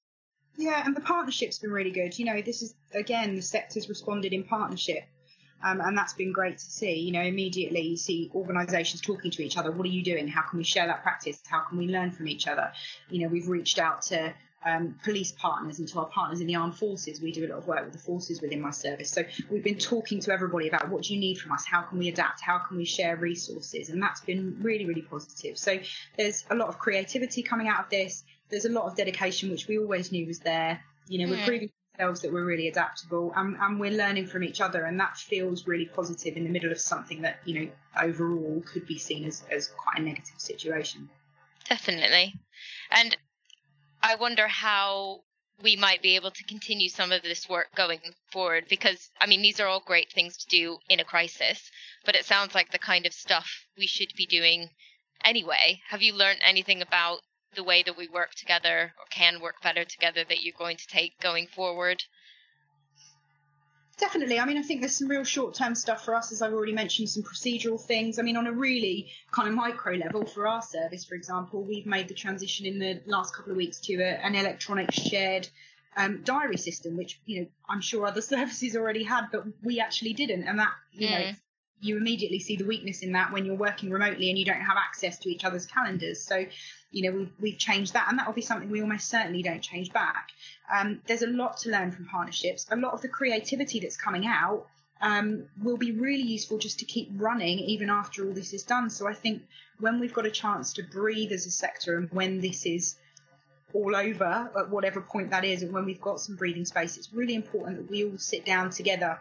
Yeah, 0.56 0.82
and 0.84 0.94
the 0.94 1.00
partnership's 1.00 1.58
been 1.58 1.72
really 1.72 1.90
good. 1.90 2.18
You 2.18 2.26
know, 2.26 2.40
this 2.40 2.62
is 2.62 2.74
again 2.94 3.34
the 3.34 3.42
sector's 3.42 3.88
responded 3.88 4.32
in 4.32 4.44
partnership. 4.44 5.04
Um, 5.64 5.80
and 5.80 5.96
that's 5.96 6.14
been 6.14 6.32
great 6.32 6.58
to 6.58 6.64
see. 6.64 6.98
You 6.98 7.12
know, 7.12 7.22
immediately 7.22 7.82
you 7.82 7.96
see 7.96 8.30
organisations 8.34 9.00
talking 9.00 9.30
to 9.30 9.42
each 9.42 9.56
other. 9.56 9.70
What 9.70 9.86
are 9.86 9.90
you 9.90 10.02
doing? 10.02 10.26
How 10.26 10.42
can 10.42 10.58
we 10.58 10.64
share 10.64 10.88
that 10.88 11.04
practice? 11.04 11.40
How 11.48 11.60
can 11.68 11.78
we 11.78 11.86
learn 11.86 12.10
from 12.10 12.26
each 12.26 12.48
other? 12.48 12.72
You 13.10 13.22
know, 13.22 13.28
we've 13.28 13.48
reached 13.48 13.78
out 13.78 14.02
to 14.02 14.34
um, 14.64 14.96
police 15.04 15.32
partners 15.32 15.78
and 15.78 15.88
to 15.88 15.98
our 16.00 16.06
partners 16.06 16.40
in 16.40 16.46
the 16.46 16.56
armed 16.56 16.76
forces. 16.76 17.20
We 17.20 17.32
do 17.32 17.46
a 17.46 17.48
lot 17.48 17.58
of 17.58 17.66
work 17.66 17.84
with 17.84 17.92
the 17.92 17.98
forces 17.98 18.40
within 18.40 18.60
my 18.60 18.70
service. 18.70 19.10
So 19.10 19.24
we've 19.50 19.64
been 19.64 19.78
talking 19.78 20.20
to 20.20 20.32
everybody 20.32 20.68
about 20.68 20.88
what 20.88 21.04
do 21.04 21.14
you 21.14 21.20
need 21.20 21.38
from 21.38 21.52
us? 21.52 21.64
How 21.64 21.82
can 21.82 21.98
we 21.98 22.08
adapt? 22.08 22.40
How 22.40 22.58
can 22.58 22.76
we 22.76 22.84
share 22.84 23.16
resources? 23.16 23.90
And 23.90 24.02
that's 24.02 24.20
been 24.20 24.58
really, 24.60 24.86
really 24.86 25.02
positive. 25.02 25.58
So 25.58 25.78
there's 26.16 26.44
a 26.50 26.54
lot 26.54 26.68
of 26.68 26.78
creativity 26.78 27.42
coming 27.42 27.68
out 27.68 27.84
of 27.84 27.90
this. 27.90 28.24
There's 28.50 28.64
a 28.64 28.72
lot 28.72 28.84
of 28.84 28.96
dedication, 28.96 29.50
which 29.50 29.66
we 29.66 29.78
always 29.78 30.12
knew 30.12 30.26
was 30.26 30.40
there. 30.40 30.82
You 31.08 31.26
know, 31.26 31.32
we're 31.32 31.44
proving 31.44 31.70
ourselves 31.98 32.22
that 32.22 32.32
we're 32.32 32.44
really 32.44 32.68
adaptable 32.68 33.32
and, 33.36 33.56
and 33.60 33.80
we're 33.80 33.90
learning 33.90 34.26
from 34.26 34.44
each 34.44 34.60
other. 34.60 34.84
And 34.84 35.00
that 35.00 35.16
feels 35.16 35.66
really 35.66 35.86
positive 35.86 36.36
in 36.36 36.44
the 36.44 36.50
middle 36.50 36.70
of 36.70 36.80
something 36.80 37.22
that, 37.22 37.40
you 37.44 37.60
know, 37.60 37.70
overall 38.00 38.62
could 38.66 38.86
be 38.86 38.98
seen 38.98 39.24
as, 39.24 39.42
as 39.50 39.68
quite 39.68 39.98
a 39.98 40.02
negative 40.02 40.38
situation. 40.38 41.08
Definitely. 41.68 42.34
And 42.90 43.16
I 44.02 44.16
wonder 44.16 44.48
how 44.48 45.22
we 45.62 45.76
might 45.76 46.02
be 46.02 46.16
able 46.16 46.32
to 46.32 46.44
continue 46.44 46.88
some 46.88 47.12
of 47.12 47.22
this 47.22 47.48
work 47.48 47.72
going 47.76 48.00
forward 48.32 48.66
because 48.68 49.10
I 49.20 49.26
mean 49.26 49.42
these 49.42 49.60
are 49.60 49.68
all 49.68 49.80
great 49.80 50.10
things 50.10 50.36
to 50.38 50.46
do 50.48 50.78
in 50.88 50.98
a 50.98 51.04
crisis, 51.04 51.70
but 52.04 52.16
it 52.16 52.24
sounds 52.24 52.54
like 52.54 52.72
the 52.72 52.78
kind 52.78 53.06
of 53.06 53.12
stuff 53.12 53.64
we 53.78 53.86
should 53.86 54.12
be 54.16 54.26
doing 54.26 54.70
anyway. 55.24 55.80
Have 55.88 56.02
you 56.02 56.14
learned 56.14 56.40
anything 56.42 56.82
about 56.82 57.20
the 57.54 57.62
way 57.62 57.82
that 57.84 57.96
we 57.96 58.08
work 58.08 58.34
together 58.34 58.92
or 58.98 59.04
can 59.10 59.40
work 59.40 59.62
better 59.62 59.84
together 59.84 60.24
that 60.24 60.42
you're 60.42 60.54
going 60.58 60.78
to 60.78 60.86
take 60.88 61.20
going 61.20 61.46
forward? 61.46 62.02
Definitely. 64.02 64.40
I 64.40 64.46
mean, 64.46 64.58
I 64.58 64.62
think 64.62 64.80
there's 64.80 64.96
some 64.96 65.06
real 65.06 65.22
short 65.22 65.54
term 65.54 65.76
stuff 65.76 66.04
for 66.04 66.16
us, 66.16 66.32
as 66.32 66.42
I've 66.42 66.52
already 66.52 66.72
mentioned, 66.72 67.08
some 67.08 67.22
procedural 67.22 67.80
things. 67.80 68.18
I 68.18 68.22
mean, 68.22 68.36
on 68.36 68.48
a 68.48 68.52
really 68.52 69.12
kind 69.30 69.48
of 69.48 69.54
micro 69.54 69.94
level 69.94 70.26
for 70.26 70.48
our 70.48 70.60
service, 70.60 71.04
for 71.04 71.14
example, 71.14 71.62
we've 71.62 71.86
made 71.86 72.08
the 72.08 72.14
transition 72.14 72.66
in 72.66 72.80
the 72.80 73.00
last 73.06 73.32
couple 73.32 73.52
of 73.52 73.56
weeks 73.56 73.78
to 73.82 73.94
a, 74.02 74.08
an 74.26 74.34
electronic 74.34 74.90
shared 74.90 75.48
um, 75.96 76.22
diary 76.24 76.56
system, 76.56 76.96
which, 76.96 77.20
you 77.26 77.42
know, 77.42 77.46
I'm 77.68 77.80
sure 77.80 78.04
other 78.04 78.20
services 78.34 78.74
already 78.74 79.04
had, 79.04 79.26
but 79.30 79.44
we 79.62 79.78
actually 79.78 80.14
didn't. 80.14 80.48
And 80.48 80.58
that, 80.58 80.72
you 80.90 81.06
mm. 81.06 81.10
know, 81.12 81.32
you 81.82 81.96
immediately 81.96 82.38
see 82.38 82.54
the 82.54 82.64
weakness 82.64 83.02
in 83.02 83.12
that 83.12 83.32
when 83.32 83.44
you're 83.44 83.56
working 83.56 83.90
remotely 83.90 84.30
and 84.30 84.38
you 84.38 84.44
don't 84.44 84.60
have 84.60 84.76
access 84.76 85.18
to 85.18 85.28
each 85.28 85.44
other's 85.44 85.66
calendars. 85.66 86.22
So, 86.22 86.46
you 86.92 87.02
know, 87.02 87.18
we've, 87.18 87.32
we've 87.40 87.58
changed 87.58 87.92
that, 87.94 88.06
and 88.08 88.18
that 88.20 88.26
will 88.26 88.34
be 88.34 88.40
something 88.40 88.70
we 88.70 88.80
almost 88.80 89.08
certainly 89.08 89.42
don't 89.42 89.60
change 89.60 89.92
back. 89.92 90.28
Um, 90.72 91.02
there's 91.08 91.22
a 91.22 91.26
lot 91.26 91.56
to 91.58 91.70
learn 91.70 91.90
from 91.90 92.06
partnerships. 92.06 92.66
A 92.70 92.76
lot 92.76 92.92
of 92.92 93.02
the 93.02 93.08
creativity 93.08 93.80
that's 93.80 93.96
coming 93.96 94.26
out 94.26 94.68
um, 95.00 95.46
will 95.60 95.76
be 95.76 95.90
really 95.90 96.22
useful 96.22 96.56
just 96.56 96.78
to 96.78 96.84
keep 96.84 97.10
running 97.16 97.58
even 97.58 97.90
after 97.90 98.24
all 98.24 98.32
this 98.32 98.52
is 98.52 98.62
done. 98.62 98.88
So 98.88 99.08
I 99.08 99.14
think 99.14 99.42
when 99.80 99.98
we've 99.98 100.14
got 100.14 100.24
a 100.24 100.30
chance 100.30 100.74
to 100.74 100.84
breathe 100.84 101.32
as 101.32 101.46
a 101.46 101.50
sector 101.50 101.96
and 101.96 102.08
when 102.12 102.40
this 102.40 102.64
is 102.64 102.94
all 103.74 103.96
over 103.96 104.50
at 104.56 104.70
whatever 104.70 105.00
point 105.00 105.30
that 105.30 105.44
is, 105.44 105.62
and 105.62 105.72
when 105.72 105.84
we've 105.84 106.00
got 106.00 106.20
some 106.20 106.36
breathing 106.36 106.64
space, 106.64 106.96
it's 106.96 107.12
really 107.12 107.34
important 107.34 107.78
that 107.78 107.90
we 107.90 108.04
all 108.04 108.18
sit 108.18 108.44
down 108.44 108.70
together 108.70 109.18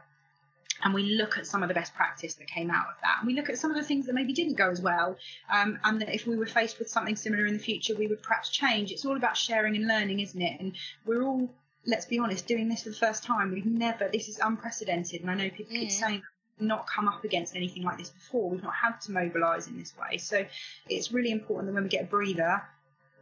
and 0.84 0.94
we 0.94 1.16
look 1.16 1.38
at 1.38 1.46
some 1.46 1.64
of 1.64 1.68
the 1.68 1.74
best 1.74 1.94
practice 1.94 2.36
that 2.36 2.48
came 2.48 2.70
out 2.72 2.88
of 2.88 2.96
that. 3.02 3.18
And 3.20 3.28
we 3.28 3.34
look 3.34 3.50
at 3.50 3.58
some 3.58 3.72
of 3.72 3.78
the 3.78 3.84
things 3.84 4.06
that 4.08 4.14
maybe 4.14 4.34
didn't 4.34 4.56
go 4.56 4.70
as 4.70 4.82
well, 4.82 5.18
um, 5.52 5.80
and 5.84 6.02
that 6.02 6.14
if 6.14 6.28
we 6.28 6.38
were 6.38 6.46
faced 6.46 6.80
with 6.80 6.90
something 6.90 7.16
similar 7.16 7.46
in 7.46 7.54
the 7.54 7.60
future, 7.60 7.96
we 7.96 8.08
would 8.08 8.22
perhaps 8.24 8.50
change. 8.50 8.92
It's 8.92 9.06
all 9.06 9.16
about 9.18 9.38
sharing 9.38 9.76
and 9.76 9.88
learning, 9.88 10.20
isn't 10.20 10.42
it? 10.42 10.60
And 10.60 10.74
we're 11.06 11.24
all 11.24 11.50
let's 11.86 12.06
be 12.06 12.20
honest, 12.20 12.48
doing 12.48 12.70
this 12.70 12.84
for 12.84 12.90
the 12.90 12.96
first 12.96 13.24
time, 13.24 13.52
we've 13.52 13.66
never, 13.66 14.08
this 14.08 14.30
is 14.30 14.40
unprecedented. 14.40 15.22
And 15.22 15.32
I 15.32 15.36
know 15.36 15.50
people 15.50 15.76
mm. 15.76 15.80
keep 15.80 15.92
saying 15.92 16.22
not 16.60 16.88
come 16.88 17.08
up 17.08 17.24
against 17.24 17.56
anything 17.56 17.84
like 17.84 17.98
this 17.98 18.10
before. 18.10 18.50
We've 18.50 18.64
not 18.64 18.76
had 18.76 19.02
to 19.02 19.12
mobilise 19.12 19.68
in 19.68 19.78
this 19.78 19.94
way. 19.98 20.18
So 20.18 20.46
it's 20.88 21.12
really 21.12 21.32
important 21.32 21.68
that 21.68 21.74
when 21.74 21.84
we 21.84 21.90
get 21.90 22.04
a 22.04 22.08
breather, 22.08 22.62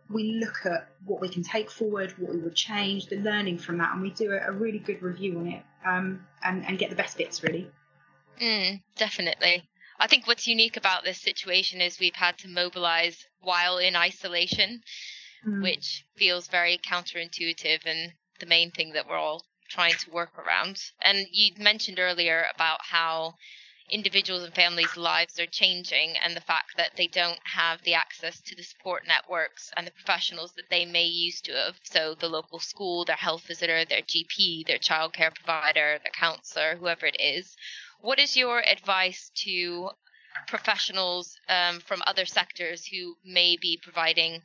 we 0.10 0.34
look 0.34 0.66
at 0.66 0.90
what 1.06 1.22
we 1.22 1.30
can 1.30 1.44
take 1.44 1.72
forward, 1.72 2.14
what 2.18 2.34
we 2.34 2.40
would 2.40 2.56
change, 2.56 3.06
the 3.06 3.18
learning 3.18 3.60
from 3.60 3.78
that, 3.78 3.94
and 3.94 4.02
we 4.02 4.10
do 4.10 4.32
a, 4.32 4.50
a 4.50 4.52
really 4.52 4.80
good 4.80 5.02
review 5.02 5.40
on 5.40 5.48
it 5.48 5.64
um, 5.86 6.26
and, 6.44 6.66
and 6.66 6.78
get 6.78 6.90
the 6.90 6.96
best 6.96 7.18
bits 7.18 7.44
really. 7.44 7.70
Mm, 8.42 8.82
definitely. 8.96 9.64
I 10.00 10.08
think 10.08 10.28
what's 10.28 10.48
unique 10.48 10.78
about 10.78 11.04
this 11.04 11.22
situation 11.22 11.82
is 11.82 12.00
we've 12.00 12.16
had 12.16 12.38
to 12.40 12.48
mobilize 12.48 13.26
while 13.42 13.78
in 13.78 13.96
isolation, 13.96 14.82
mm. 15.46 15.62
which 15.62 16.06
feels 16.16 16.48
very 16.48 16.78
counterintuitive 16.78 17.86
and 17.86 18.14
the 18.40 18.46
main 18.46 18.72
thing 18.72 18.94
that 18.94 19.08
we're 19.08 19.18
all 19.18 19.46
trying 19.70 19.94
to 19.94 20.12
work 20.12 20.38
around. 20.38 20.82
And 21.02 21.28
you 21.32 21.52
mentioned 21.58 22.00
earlier 22.00 22.46
about 22.56 22.80
how 22.82 23.36
individuals 23.90 24.44
and 24.44 24.54
families' 24.54 24.96
lives 24.96 25.40
are 25.40 25.46
changing 25.46 26.16
and 26.18 26.36
the 26.36 26.42
fact 26.42 26.78
that 26.78 26.96
they 26.96 27.08
don't 27.08 27.40
have 27.44 27.82
the 27.84 27.94
access 27.94 28.40
to 28.42 28.56
the 28.56 28.64
support 28.64 29.08
networks 29.08 29.72
and 29.76 29.86
the 29.88 29.92
professionals 29.92 30.54
that 30.54 30.70
they 30.70 30.86
may 30.86 31.06
used 31.06 31.46
to 31.46 31.54
have. 31.54 31.80
So 31.84 32.16
the 32.16 32.30
local 32.30 32.60
school, 32.60 33.06
their 33.06 33.16
health 33.16 33.48
visitor, 33.48 33.86
their 33.86 34.02
GP, 34.02 34.68
their 34.68 34.78
childcare 34.78 35.34
provider, 35.34 36.00
their 36.04 36.12
counselor, 36.14 36.76
whoever 36.76 37.06
it 37.06 37.18
is. 37.20 37.56
What 38.00 38.20
is 38.20 38.38
your 38.38 38.60
advice 38.60 39.32
to 39.44 39.92
professionals 40.48 41.38
um, 41.48 41.80
from 41.80 42.02
other 42.06 42.26
sectors 42.26 42.86
who 42.86 43.18
may 43.26 43.58
be 43.58 43.80
providing 43.82 44.44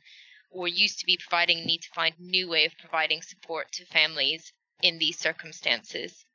or 0.49 0.67
used 0.67 0.99
to 0.99 1.05
be 1.05 1.17
providing 1.17 1.65
need 1.65 1.81
to 1.81 1.89
find 1.93 2.15
new 2.19 2.49
way 2.49 2.65
of 2.65 2.77
providing 2.77 3.21
support 3.21 3.71
to 3.73 3.85
families 3.85 4.51
in 4.81 4.97
these 4.97 5.19
circumstances? 5.19 6.25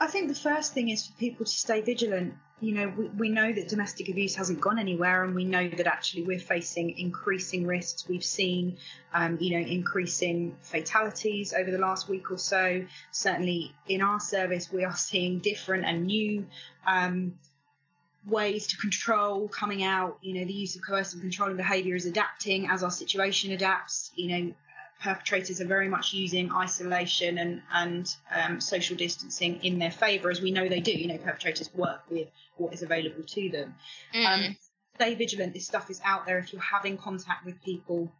I 0.00 0.06
think 0.06 0.28
the 0.28 0.34
first 0.34 0.72
thing 0.72 0.88
is 0.88 1.06
for 1.06 1.12
people 1.18 1.44
to 1.44 1.52
stay 1.52 1.82
vigilant. 1.82 2.34
You 2.60 2.74
know, 2.74 2.88
we, 2.96 3.08
we 3.08 3.28
know 3.28 3.52
that 3.52 3.68
domestic 3.68 4.08
abuse 4.08 4.34
hasn't 4.34 4.60
gone 4.60 4.78
anywhere, 4.78 5.24
and 5.24 5.34
we 5.34 5.44
know 5.44 5.68
that 5.68 5.86
actually 5.86 6.22
we're 6.22 6.38
facing 6.38 6.98
increasing 6.98 7.66
risks. 7.66 8.08
We've 8.08 8.24
seen, 8.24 8.78
um, 9.12 9.36
you 9.40 9.58
know, 9.58 9.66
increasing 9.66 10.56
fatalities 10.62 11.52
over 11.52 11.70
the 11.70 11.78
last 11.78 12.08
week 12.08 12.30
or 12.30 12.38
so. 12.38 12.84
Certainly 13.12 13.74
in 13.88 14.00
our 14.00 14.20
service, 14.20 14.72
we 14.72 14.84
are 14.84 14.96
seeing 14.96 15.38
different 15.38 15.84
and 15.84 16.06
new 16.06 16.46
um, 16.86 17.34
ways 18.26 18.68
to 18.68 18.78
control 18.78 19.48
coming 19.48 19.82
out. 19.82 20.18
You 20.22 20.40
know, 20.40 20.46
the 20.46 20.52
use 20.52 20.76
of 20.76 20.82
coercive 20.82 21.20
controlling 21.20 21.56
behaviour 21.56 21.94
is 21.94 22.06
adapting 22.06 22.68
as 22.68 22.82
our 22.82 22.90
situation 22.90 23.52
adapts. 23.52 24.12
You 24.14 24.28
know, 24.28 24.54
perpetrators 25.02 25.60
are 25.60 25.66
very 25.66 25.88
much 25.88 26.12
using 26.12 26.52
isolation 26.52 27.38
and 27.38 27.62
and 27.72 28.16
um, 28.34 28.60
social 28.60 28.96
distancing 28.96 29.62
in 29.64 29.78
their 29.78 29.90
favour, 29.90 30.30
as 30.30 30.40
we 30.40 30.50
know 30.50 30.68
they 30.68 30.80
do. 30.80 30.92
You 30.92 31.08
know, 31.08 31.18
perpetrators 31.18 31.72
work 31.74 32.02
with 32.10 32.28
what 32.56 32.72
is 32.72 32.82
available 32.82 33.22
to 33.22 33.48
them. 33.50 33.74
Mm. 34.14 34.26
Um, 34.26 34.56
stay 34.94 35.14
vigilant. 35.14 35.54
This 35.54 35.66
stuff 35.66 35.90
is 35.90 36.00
out 36.04 36.26
there. 36.26 36.38
If 36.38 36.52
you're 36.52 36.62
having 36.62 36.96
contact 36.96 37.44
with 37.44 37.62
people 37.62 38.12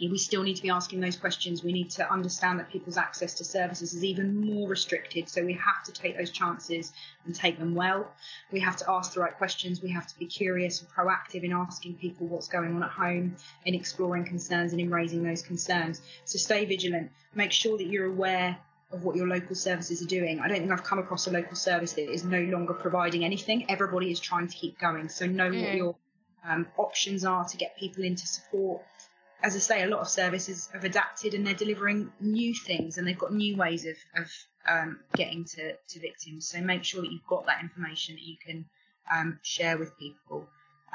we 0.00 0.18
still 0.18 0.42
need 0.42 0.56
to 0.56 0.62
be 0.62 0.70
asking 0.70 1.00
those 1.00 1.16
questions. 1.16 1.62
We 1.62 1.72
need 1.72 1.90
to 1.90 2.10
understand 2.10 2.58
that 2.58 2.70
people's 2.70 2.96
access 2.96 3.34
to 3.34 3.44
services 3.44 3.94
is 3.94 4.02
even 4.04 4.40
more 4.40 4.68
restricted. 4.68 5.28
So 5.28 5.44
we 5.44 5.52
have 5.52 5.84
to 5.84 5.92
take 5.92 6.16
those 6.16 6.30
chances 6.30 6.92
and 7.26 7.34
take 7.34 7.58
them 7.58 7.74
well. 7.74 8.10
We 8.50 8.60
have 8.60 8.76
to 8.78 8.90
ask 8.90 9.12
the 9.12 9.20
right 9.20 9.36
questions. 9.36 9.82
We 9.82 9.90
have 9.90 10.06
to 10.06 10.18
be 10.18 10.26
curious 10.26 10.80
and 10.80 10.90
proactive 10.90 11.44
in 11.44 11.52
asking 11.52 11.94
people 11.94 12.26
what's 12.26 12.48
going 12.48 12.74
on 12.74 12.82
at 12.82 12.90
home, 12.90 13.36
in 13.66 13.74
exploring 13.74 14.24
concerns 14.24 14.72
and 14.72 14.80
in 14.80 14.90
raising 14.90 15.22
those 15.22 15.42
concerns. 15.42 16.00
So 16.24 16.38
stay 16.38 16.64
vigilant. 16.64 17.12
Make 17.34 17.52
sure 17.52 17.76
that 17.76 17.86
you're 17.86 18.06
aware 18.06 18.56
of 18.92 19.04
what 19.04 19.14
your 19.16 19.26
local 19.26 19.54
services 19.54 20.02
are 20.02 20.06
doing. 20.06 20.40
I 20.40 20.48
don't 20.48 20.58
think 20.58 20.70
I've 20.70 20.84
come 20.84 20.98
across 20.98 21.26
a 21.26 21.30
local 21.30 21.56
service 21.56 21.92
that 21.94 22.10
is 22.10 22.24
no 22.24 22.40
longer 22.40 22.74
providing 22.74 23.24
anything. 23.24 23.70
Everybody 23.70 24.10
is 24.10 24.20
trying 24.20 24.48
to 24.48 24.54
keep 24.54 24.78
going. 24.78 25.08
So 25.08 25.26
know 25.26 25.50
mm. 25.50 25.62
what 25.62 25.74
your 25.74 25.96
um, 26.46 26.66
options 26.76 27.24
are 27.24 27.44
to 27.44 27.56
get 27.56 27.76
people 27.78 28.04
into 28.04 28.26
support 28.26 28.82
as 29.42 29.56
I 29.56 29.58
say, 29.58 29.82
a 29.82 29.86
lot 29.86 30.00
of 30.00 30.08
services 30.08 30.68
have 30.72 30.84
adapted 30.84 31.34
and 31.34 31.46
they're 31.46 31.54
delivering 31.54 32.12
new 32.20 32.54
things 32.54 32.98
and 32.98 33.06
they've 33.06 33.18
got 33.18 33.32
new 33.32 33.56
ways 33.56 33.84
of, 33.84 33.96
of 34.16 34.30
um, 34.68 35.00
getting 35.16 35.44
to, 35.44 35.74
to 35.74 36.00
victims. 36.00 36.48
So 36.48 36.60
make 36.60 36.84
sure 36.84 37.02
that 37.02 37.10
you've 37.10 37.26
got 37.26 37.46
that 37.46 37.60
information 37.60 38.14
that 38.14 38.22
you 38.22 38.36
can 38.44 38.64
um, 39.12 39.38
share 39.42 39.76
with 39.78 39.98
people. 39.98 40.46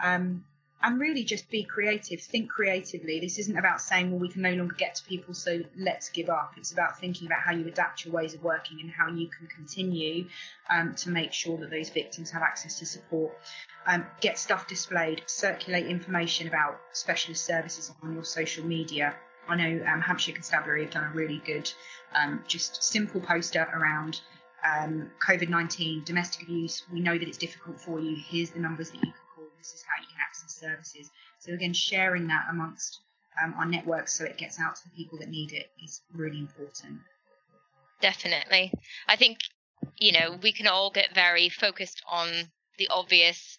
Um, 0.02 0.46
and 0.84 1.00
really 1.00 1.24
just 1.24 1.50
be 1.50 1.64
creative, 1.64 2.22
think 2.22 2.50
creatively. 2.50 3.20
This 3.20 3.40
isn't 3.40 3.58
about 3.58 3.82
saying, 3.82 4.12
well, 4.12 4.20
we 4.20 4.30
can 4.30 4.44
no 4.44 4.54
longer 4.54 4.76
get 4.76 4.96
to 4.96 5.04
people, 5.04 5.34
so 5.34 5.62
let's 5.78 6.10
give 6.10 6.30
up. 6.30 6.54
It's 6.58 6.72
about 6.72 7.00
thinking 7.00 7.28
about 7.28 7.40
how 7.40 7.54
you 7.54 7.68
adapt 7.68 8.06
your 8.06 8.14
ways 8.14 8.34
of 8.36 8.44
working 8.44 8.80
and 8.82 8.92
how 8.92 9.10
you 9.10 9.28
can 9.28 9.48
continue 9.48 10.28
um, 10.70 10.94
to 10.96 11.10
make 11.10 11.34
sure 11.34 11.58
that 11.58 11.72
those 11.72 11.90
victims 11.90 12.30
have 12.32 12.44
access 12.44 12.78
to 12.80 12.86
support. 12.86 13.36
Um, 13.88 14.06
get 14.22 14.38
stuff 14.38 14.68
displayed, 14.68 15.24
circulate 15.26 15.88
information 15.88 16.48
about 16.48 16.80
specialist 16.92 17.46
services 17.46 17.92
on 18.04 18.14
your 18.14 18.24
social 18.24 18.66
media. 18.66 19.16
I 19.48 19.56
know 19.56 19.86
um, 19.86 20.02
Hampshire 20.02 20.34
Constabulary 20.34 20.84
have 20.84 20.92
done 20.92 21.06
a 21.06 21.16
really 21.16 21.42
good, 21.46 21.72
um, 22.14 22.44
just 22.48 22.84
simple 22.84 23.22
poster 23.22 23.68
around 23.74 24.22
um, 24.64 25.10
COVID 25.26 25.50
19, 25.50 26.04
domestic 26.04 26.44
abuse. 26.44 26.84
We 26.92 27.00
know 27.00 27.18
that 27.18 27.28
it's 27.28 27.38
difficult 27.38 27.80
for 27.80 28.00
you. 28.00 28.16
Here's 28.16 28.52
the 28.52 28.60
numbers 28.60 28.92
that 28.92 28.98
you 28.98 29.12
can 29.12 29.14
call. 29.36 29.46
This 29.58 29.74
is 29.74 29.84
how 29.88 29.97
services. 30.60 31.10
So, 31.40 31.54
again, 31.54 31.74
sharing 31.74 32.28
that 32.28 32.48
amongst 32.50 33.00
um, 33.44 33.54
our 33.58 33.66
networks 33.66 34.14
so 34.14 34.26
it 34.26 34.38
gets 34.38 34.60
out 34.60 34.76
to 34.76 34.82
the 34.86 34.96
people 34.96 35.20
that 35.20 35.30
need 35.30 35.52
it 35.54 35.70
is 35.84 36.02
really 36.14 36.40
important. 36.40 37.00
Definitely. 38.02 38.72
I 39.08 39.16
think, 39.16 39.40
you 39.98 40.12
know, 40.12 40.38
we 40.42 40.52
can 40.52 40.68
all 40.68 40.92
get 40.92 41.14
very 41.14 41.50
focused 41.50 42.02
on 42.10 42.30
the 42.78 42.88
obvious 42.90 43.58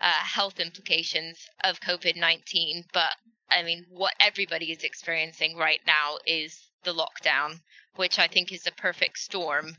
uh, 0.00 0.10
health 0.10 0.60
implications 0.60 1.38
of 1.64 1.80
COVID 1.80 2.16
19, 2.16 2.84
but 2.92 3.10
I 3.50 3.62
mean, 3.62 3.86
what 3.88 4.14
everybody 4.20 4.72
is 4.72 4.82
experiencing 4.82 5.56
right 5.56 5.80
now 5.86 6.18
is 6.26 6.70
the 6.84 6.92
lockdown, 6.92 7.60
which 7.94 8.18
I 8.18 8.28
think 8.28 8.52
is 8.52 8.66
a 8.66 8.72
perfect 8.72 9.18
storm 9.18 9.76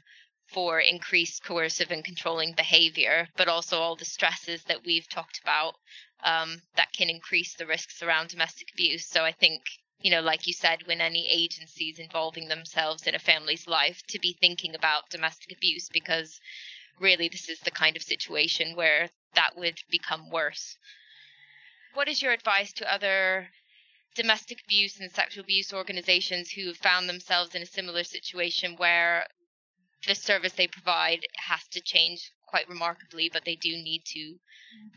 for 0.48 0.80
increased 0.80 1.44
coercive 1.44 1.92
and 1.92 2.04
controlling 2.04 2.54
behavior, 2.54 3.28
but 3.36 3.50
also 3.50 3.80
all 3.80 3.96
the 3.96 4.06
stresses 4.06 4.64
that 4.64 4.86
we've 4.86 5.08
talked 5.10 5.40
about 5.40 5.76
um, 6.24 6.62
that 6.76 6.94
can 6.94 7.10
increase 7.10 7.56
the 7.56 7.68
risks 7.68 8.02
around 8.02 8.30
domestic 8.30 8.72
abuse. 8.74 9.06
So 9.06 9.24
I 9.24 9.32
think, 9.32 9.62
you 10.02 10.12
know, 10.12 10.22
like 10.22 10.48
you 10.48 10.54
said, 10.54 10.86
when 10.86 11.02
any 11.02 11.28
agencies 11.30 12.00
involving 12.00 12.48
themselves 12.48 13.08
in 13.08 13.16
a 13.16 13.20
family's 13.20 13.68
life, 13.68 14.02
to 14.08 14.20
be 14.20 14.38
thinking 14.40 14.76
about 14.76 15.10
domestic 15.10 15.56
abuse 15.56 15.90
because 15.90 16.40
really 17.00 17.30
this 17.30 17.50
is 17.50 17.60
the 17.60 17.72
kind 17.72 17.96
of 17.96 18.02
situation 18.02 18.76
where 18.76 19.10
that 19.36 19.58
would 19.58 19.80
become 19.90 20.30
worse. 20.32 20.78
What 21.94 22.08
is 22.08 22.22
your 22.22 22.34
advice 22.34 22.74
to 22.74 22.94
other 22.94 23.50
domestic 24.16 24.62
abuse 24.64 25.00
and 25.00 25.12
sexual 25.12 25.44
abuse 25.44 25.72
organizations 25.72 26.52
who 26.52 26.68
have 26.68 26.78
found 26.78 27.08
themselves 27.08 27.54
in 27.54 27.62
a 27.62 27.68
similar 27.68 28.04
situation 28.04 28.76
where 28.78 29.26
the 30.08 30.16
service 30.16 30.54
they 30.54 30.68
provide 30.68 31.26
has 31.36 31.68
to 31.70 31.82
change 31.82 32.32
quite 32.48 32.68
remarkably, 32.70 33.30
but 33.32 33.46
they 33.46 33.56
do 33.56 33.70
need 33.70 34.04
to 34.06 34.36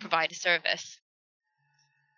provide 0.01 0.33
a 0.33 0.35
service? 0.35 0.99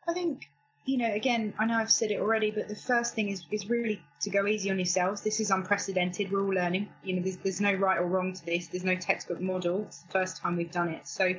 I 0.07 0.13
think 0.13 0.49
you 0.85 0.99
know, 0.99 1.13
again, 1.13 1.55
I 1.61 1.67
know 1.67 1.77
I've 1.77 1.93
said 1.93 2.11
it 2.11 2.19
already, 2.19 2.51
but 2.51 2.67
the 2.67 2.75
first 2.75 3.15
thing 3.15 3.29
is, 3.29 3.45
is 3.53 3.71
really 3.71 4.03
to 4.23 4.31
go 4.31 4.49
easy 4.49 4.69
on 4.69 4.79
yourselves. 4.79 5.21
This 5.21 5.39
is 5.39 5.53
unprecedented. 5.53 6.33
We're 6.33 6.43
all 6.43 6.53
learning. 6.53 6.89
You 7.05 7.15
know, 7.15 7.23
there's, 7.23 7.37
there's 7.37 7.61
no 7.61 7.73
right 7.73 7.99
or 8.01 8.07
wrong 8.07 8.33
to 8.33 8.45
this. 8.45 8.67
There's 8.67 8.83
no 8.83 8.97
textbook 8.97 9.41
model. 9.41 9.83
It's 9.83 10.03
the 10.03 10.11
first 10.11 10.39
time 10.39 10.57
we've 10.57 10.73
done 10.73 10.89
it. 10.89 11.07
So 11.07 11.35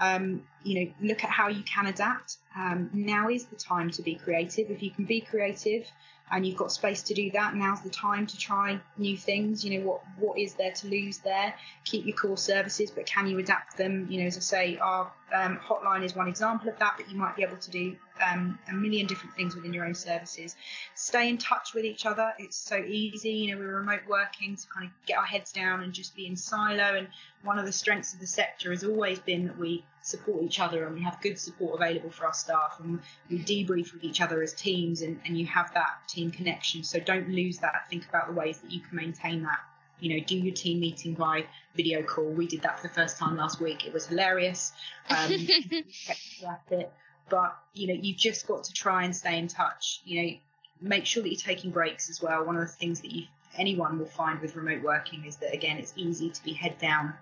um, 0.00 0.42
you 0.62 0.80
know, 0.80 0.92
look 1.00 1.24
at 1.24 1.30
how 1.30 1.48
you 1.48 1.62
can 1.62 1.86
adapt. 1.86 2.38
Um, 2.56 2.90
now 2.92 3.28
is 3.28 3.46
the 3.46 3.56
time 3.56 3.90
to 3.92 4.02
be 4.02 4.16
creative. 4.16 4.70
If 4.70 4.82
you 4.82 4.90
can 4.90 5.04
be 5.04 5.20
creative 5.20 5.86
and 6.30 6.46
you've 6.46 6.56
got 6.56 6.72
space 6.72 7.02
to 7.04 7.14
do 7.14 7.30
that, 7.32 7.54
now's 7.54 7.82
the 7.82 7.90
time 7.90 8.26
to 8.26 8.36
try 8.36 8.80
new 8.98 9.16
things. 9.16 9.64
You 9.64 9.78
know, 9.78 9.86
what 9.86 10.02
what 10.18 10.38
is 10.38 10.54
there 10.54 10.72
to 10.72 10.88
lose 10.88 11.18
there? 11.18 11.54
Keep 11.84 12.06
your 12.06 12.16
core 12.16 12.36
services, 12.36 12.90
but 12.90 13.06
can 13.06 13.26
you 13.26 13.38
adapt 13.38 13.76
them? 13.76 14.06
You 14.10 14.20
know, 14.20 14.26
as 14.26 14.36
I 14.36 14.40
say, 14.40 14.78
our 14.78 15.12
um, 15.34 15.58
hotline 15.58 16.04
is 16.04 16.14
one 16.14 16.28
example 16.28 16.68
of 16.68 16.78
that, 16.78 16.94
but 16.96 17.10
you 17.10 17.16
might 17.16 17.36
be 17.36 17.42
able 17.42 17.56
to 17.56 17.70
do 17.70 17.96
um, 18.20 18.58
a 18.68 18.72
million 18.72 19.06
different 19.06 19.34
things 19.34 19.54
within 19.54 19.72
your 19.72 19.84
own 19.84 19.94
services. 19.94 20.56
Stay 20.94 21.28
in 21.28 21.38
touch 21.38 21.74
with 21.74 21.84
each 21.84 22.06
other. 22.06 22.32
It's 22.38 22.56
so 22.56 22.76
easy. 22.76 23.30
You 23.30 23.52
know, 23.54 23.60
we're 23.60 23.76
remote 23.76 24.02
working 24.08 24.56
to 24.56 24.66
kind 24.68 24.86
of 24.86 24.92
get 25.06 25.18
our 25.18 25.24
heads 25.24 25.52
down 25.52 25.82
and 25.82 25.92
just 25.92 26.14
be 26.14 26.26
in 26.26 26.36
silo. 26.36 26.96
And 26.96 27.08
one 27.42 27.58
of 27.58 27.66
the 27.66 27.72
strengths 27.72 28.14
of 28.14 28.20
the 28.20 28.26
sector 28.26 28.70
has 28.70 28.84
always 28.84 29.18
been 29.18 29.46
that 29.46 29.58
we 29.58 29.84
support 30.02 30.42
each 30.42 30.60
other 30.60 30.86
and 30.86 30.94
we 30.94 31.02
have 31.02 31.20
good 31.20 31.38
support 31.38 31.74
available 31.74 32.10
for 32.10 32.26
our 32.26 32.34
staff 32.34 32.78
and 32.80 33.00
we 33.28 33.38
debrief 33.38 33.92
with 33.92 34.04
each 34.04 34.20
other 34.20 34.42
as 34.42 34.52
teams 34.52 35.02
and, 35.02 35.20
and 35.26 35.38
you 35.38 35.46
have 35.46 35.72
that 35.74 35.98
team 36.08 36.30
connection. 36.30 36.84
So 36.84 37.00
don't 37.00 37.28
lose 37.28 37.58
that. 37.58 37.88
Think 37.90 38.08
about 38.08 38.28
the 38.28 38.34
ways 38.34 38.58
that 38.58 38.70
you 38.70 38.80
can 38.80 38.96
maintain 38.96 39.42
that 39.42 39.60
you 40.00 40.14
know, 40.14 40.24
do 40.24 40.36
your 40.36 40.54
team 40.54 40.80
meeting 40.80 41.14
by 41.14 41.46
video 41.74 42.02
call. 42.02 42.26
We 42.26 42.46
did 42.46 42.62
that 42.62 42.78
for 42.78 42.88
the 42.88 42.94
first 42.94 43.16
time 43.18 43.36
last 43.36 43.60
week. 43.60 43.86
It 43.86 43.92
was 43.92 44.06
hilarious. 44.06 44.72
Um, 45.08 45.30
it. 46.70 46.92
But 47.28 47.56
you 47.74 47.88
know, 47.88 47.94
you've 47.94 48.16
just 48.16 48.46
got 48.46 48.64
to 48.64 48.72
try 48.72 49.04
and 49.04 49.14
stay 49.14 49.38
in 49.38 49.48
touch. 49.48 50.00
You 50.04 50.22
know, 50.22 50.30
make 50.80 51.06
sure 51.06 51.22
that 51.22 51.28
you're 51.28 51.40
taking 51.40 51.70
breaks 51.70 52.08
as 52.10 52.22
well. 52.22 52.44
One 52.44 52.56
of 52.56 52.62
the 52.62 52.68
things 52.68 53.00
that 53.00 53.10
you 53.12 53.26
anyone 53.58 53.98
will 53.98 54.06
find 54.06 54.40
with 54.40 54.54
remote 54.54 54.82
working 54.82 55.24
is 55.24 55.36
that 55.36 55.54
again 55.54 55.78
it's 55.78 55.92
easy 55.96 56.30
to 56.30 56.44
be 56.44 56.52
head 56.52 56.78
down 56.78 57.14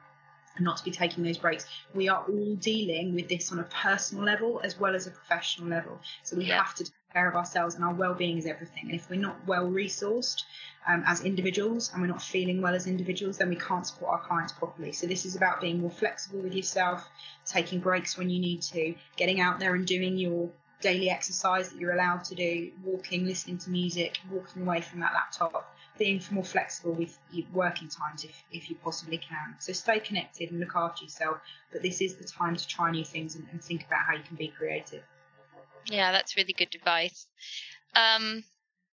and 0.56 0.64
not 0.64 0.76
to 0.76 0.84
be 0.84 0.90
taking 0.90 1.24
those 1.24 1.38
breaks. 1.38 1.66
We 1.94 2.08
are 2.08 2.24
all 2.24 2.54
dealing 2.56 3.14
with 3.14 3.28
this 3.28 3.50
on 3.52 3.58
a 3.58 3.64
personal 3.64 4.24
level 4.24 4.60
as 4.62 4.78
well 4.78 4.94
as 4.94 5.06
a 5.06 5.10
professional 5.10 5.68
level. 5.68 6.00
So 6.22 6.36
we 6.36 6.46
yeah. 6.46 6.62
have 6.62 6.74
to 6.76 6.84
take 6.84 6.92
care 7.12 7.28
of 7.28 7.34
ourselves 7.34 7.74
and 7.74 7.84
our 7.84 7.94
well-being 7.94 8.38
is 8.38 8.46
everything. 8.46 8.84
And 8.84 8.94
if 8.94 9.10
we're 9.10 9.20
not 9.20 9.36
well 9.46 9.66
resourced 9.66 10.42
um, 10.86 11.02
as 11.06 11.22
individuals 11.22 11.90
and 11.92 12.02
we're 12.02 12.08
not 12.08 12.22
feeling 12.22 12.60
well 12.60 12.74
as 12.74 12.86
individuals, 12.86 13.38
then 13.38 13.48
we 13.48 13.56
can't 13.56 13.86
support 13.86 14.12
our 14.12 14.20
clients 14.20 14.52
properly. 14.52 14.92
So 14.92 15.06
this 15.06 15.24
is 15.24 15.36
about 15.36 15.60
being 15.60 15.80
more 15.80 15.90
flexible 15.90 16.40
with 16.40 16.54
yourself, 16.54 17.08
taking 17.46 17.80
breaks 17.80 18.16
when 18.16 18.30
you 18.30 18.40
need 18.40 18.62
to, 18.62 18.94
getting 19.16 19.40
out 19.40 19.58
there 19.58 19.74
and 19.74 19.86
doing 19.86 20.16
your 20.16 20.50
daily 20.84 21.08
exercise 21.08 21.70
that 21.70 21.80
you're 21.80 21.94
allowed 21.94 22.22
to 22.22 22.34
do, 22.34 22.70
walking, 22.84 23.24
listening 23.24 23.56
to 23.56 23.70
music, 23.70 24.18
walking 24.30 24.62
away 24.62 24.82
from 24.82 25.00
that 25.00 25.14
laptop, 25.14 25.74
being 25.98 26.22
more 26.30 26.44
flexible 26.44 26.92
with 26.92 27.18
your 27.32 27.46
working 27.54 27.88
times 27.88 28.22
if, 28.22 28.44
if 28.52 28.68
you 28.68 28.76
possibly 28.84 29.16
can. 29.16 29.54
So 29.58 29.72
stay 29.72 29.98
connected 29.98 30.50
and 30.50 30.60
look 30.60 30.76
after 30.76 31.02
yourself, 31.02 31.38
but 31.72 31.82
this 31.82 32.02
is 32.02 32.16
the 32.16 32.24
time 32.24 32.54
to 32.54 32.66
try 32.68 32.90
new 32.90 33.04
things 33.04 33.34
and, 33.34 33.46
and 33.50 33.64
think 33.64 33.86
about 33.86 34.00
how 34.06 34.14
you 34.14 34.22
can 34.22 34.36
be 34.36 34.48
creative. 34.48 35.02
Yeah, 35.86 36.12
that's 36.12 36.36
really 36.36 36.52
good 36.52 36.74
advice. 36.74 37.26
Um, 37.94 38.44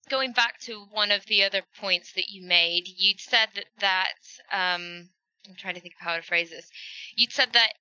going 0.09 0.33
back 0.33 0.61
to 0.61 0.85
one 0.93 1.11
of 1.11 1.27
the 1.27 1.43
other 1.43 1.63
points 1.81 2.13
that 2.13 2.31
you 2.31 2.47
made, 2.47 2.85
you'd 2.87 3.21
said 3.21 3.49
that, 3.57 3.67
that 3.81 4.13
um, 4.53 5.09
I'm 5.49 5.57
trying 5.57 5.75
to 5.75 5.81
think 5.81 5.95
of 6.01 6.07
how 6.07 6.15
to 6.15 6.23
phrase 6.23 6.51
this. 6.51 6.71
You'd 7.17 7.33
said 7.33 7.53
that 7.55 7.73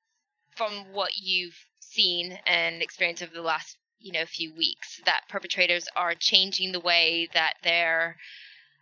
from 0.55 0.93
what 0.93 1.11
you've 1.15 1.57
seen 1.79 2.37
and 2.47 2.81
experienced 2.81 3.23
over 3.23 3.33
the 3.33 3.41
last 3.41 3.77
you 4.00 4.12
know 4.12 4.22
a 4.22 4.27
few 4.27 4.53
weeks 4.53 5.01
that 5.06 5.27
perpetrators 5.29 5.88
are 5.96 6.15
changing 6.15 6.72
the 6.72 6.79
way 6.79 7.27
that 7.34 7.56
they're 7.63 8.18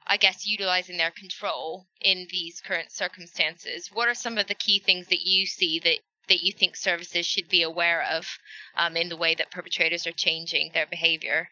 I 0.10 0.18
guess 0.18 0.48
utilizing 0.48 0.98
their 0.98 1.12
control 1.12 1.86
in 2.00 2.28
these 2.32 2.62
current 2.62 2.92
circumstances. 2.92 3.90
What 3.92 4.08
are 4.08 4.16
some 4.16 4.38
of 4.38 4.48
the 4.48 4.56
key 4.56 4.80
things 4.80 5.08
that 5.08 5.28
you 5.28 5.46
see 5.46 5.80
that 5.80 6.00
that 6.30 6.44
you 6.44 6.52
think 6.52 6.76
services 6.76 7.26
should 7.26 7.48
be 7.50 7.64
aware 7.64 8.04
of 8.04 8.26
um, 8.76 8.98
in 8.98 9.10
the 9.10 9.18
way 9.18 9.36
that 9.36 9.52
perpetrators 9.52 10.06
are 10.08 10.12
changing 10.12 10.72
their 10.74 10.86
behavior? 10.86 11.50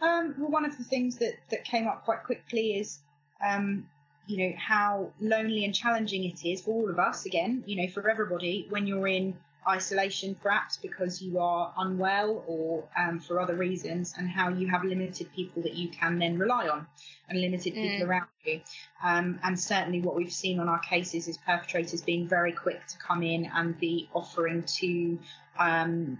Um, 0.00 0.34
well, 0.38 0.50
one 0.50 0.64
of 0.64 0.76
the 0.78 0.84
things 0.84 1.16
that, 1.18 1.34
that 1.50 1.64
came 1.64 1.86
up 1.86 2.04
quite 2.04 2.22
quickly 2.24 2.78
is, 2.78 3.00
um, 3.46 3.86
you 4.26 4.38
know, 4.38 4.56
how 4.58 5.12
lonely 5.20 5.64
and 5.64 5.74
challenging 5.74 6.24
it 6.24 6.44
is 6.44 6.62
for 6.62 6.70
all 6.70 6.90
of 6.90 6.98
us, 6.98 7.26
again, 7.26 7.64
you 7.66 7.76
know, 7.76 7.88
for 7.88 8.08
everybody, 8.08 8.66
when 8.70 8.86
you're 8.86 9.08
in 9.08 9.36
isolation 9.68 10.34
perhaps 10.34 10.76
because 10.76 11.20
you 11.20 11.38
are 11.38 11.72
unwell 11.78 12.44
or 12.46 12.84
um, 12.96 13.20
for 13.20 13.40
other 13.40 13.54
reasons 13.54 14.14
and 14.16 14.28
how 14.28 14.48
you 14.48 14.66
have 14.66 14.84
limited 14.84 15.30
people 15.34 15.62
that 15.62 15.74
you 15.74 15.88
can 15.88 16.18
then 16.18 16.38
rely 16.38 16.68
on 16.68 16.86
and 17.28 17.40
limited 17.40 17.74
mm. 17.74 17.82
people 17.82 18.08
around 18.08 18.26
you 18.44 18.60
um, 19.04 19.38
and 19.42 19.58
certainly 19.58 20.00
what 20.00 20.14
we've 20.14 20.32
seen 20.32 20.58
on 20.58 20.68
our 20.68 20.78
cases 20.80 21.28
is 21.28 21.36
perpetrators 21.38 22.00
being 22.02 22.26
very 22.26 22.52
quick 22.52 22.86
to 22.86 22.96
come 22.98 23.22
in 23.22 23.50
and 23.54 23.78
be 23.78 24.08
offering 24.14 24.62
to 24.62 25.18
um, 25.58 26.18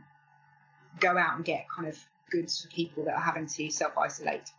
go 0.98 1.16
out 1.16 1.36
and 1.36 1.44
get 1.44 1.66
kind 1.74 1.88
of 1.88 1.98
goods 2.30 2.60
for 2.60 2.68
people 2.68 3.04
that 3.04 3.14
are 3.14 3.20
having 3.20 3.46
to 3.46 3.70
self-isolate 3.70 4.52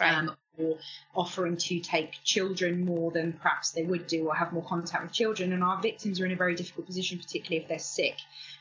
Um, 0.00 0.36
or 0.58 0.76
offering 1.14 1.56
to 1.56 1.80
take 1.80 2.12
children 2.24 2.84
more 2.84 3.10
than 3.10 3.32
perhaps 3.32 3.70
they 3.70 3.84
would 3.84 4.06
do 4.06 4.26
or 4.28 4.34
have 4.34 4.52
more 4.52 4.64
contact 4.64 5.02
with 5.02 5.12
children. 5.12 5.52
And 5.52 5.62
our 5.62 5.80
victims 5.80 6.20
are 6.20 6.26
in 6.26 6.32
a 6.32 6.36
very 6.36 6.54
difficult 6.54 6.86
position, 6.86 7.18
particularly 7.18 7.62
if 7.62 7.68
they're 7.68 7.78
sick 7.78 8.16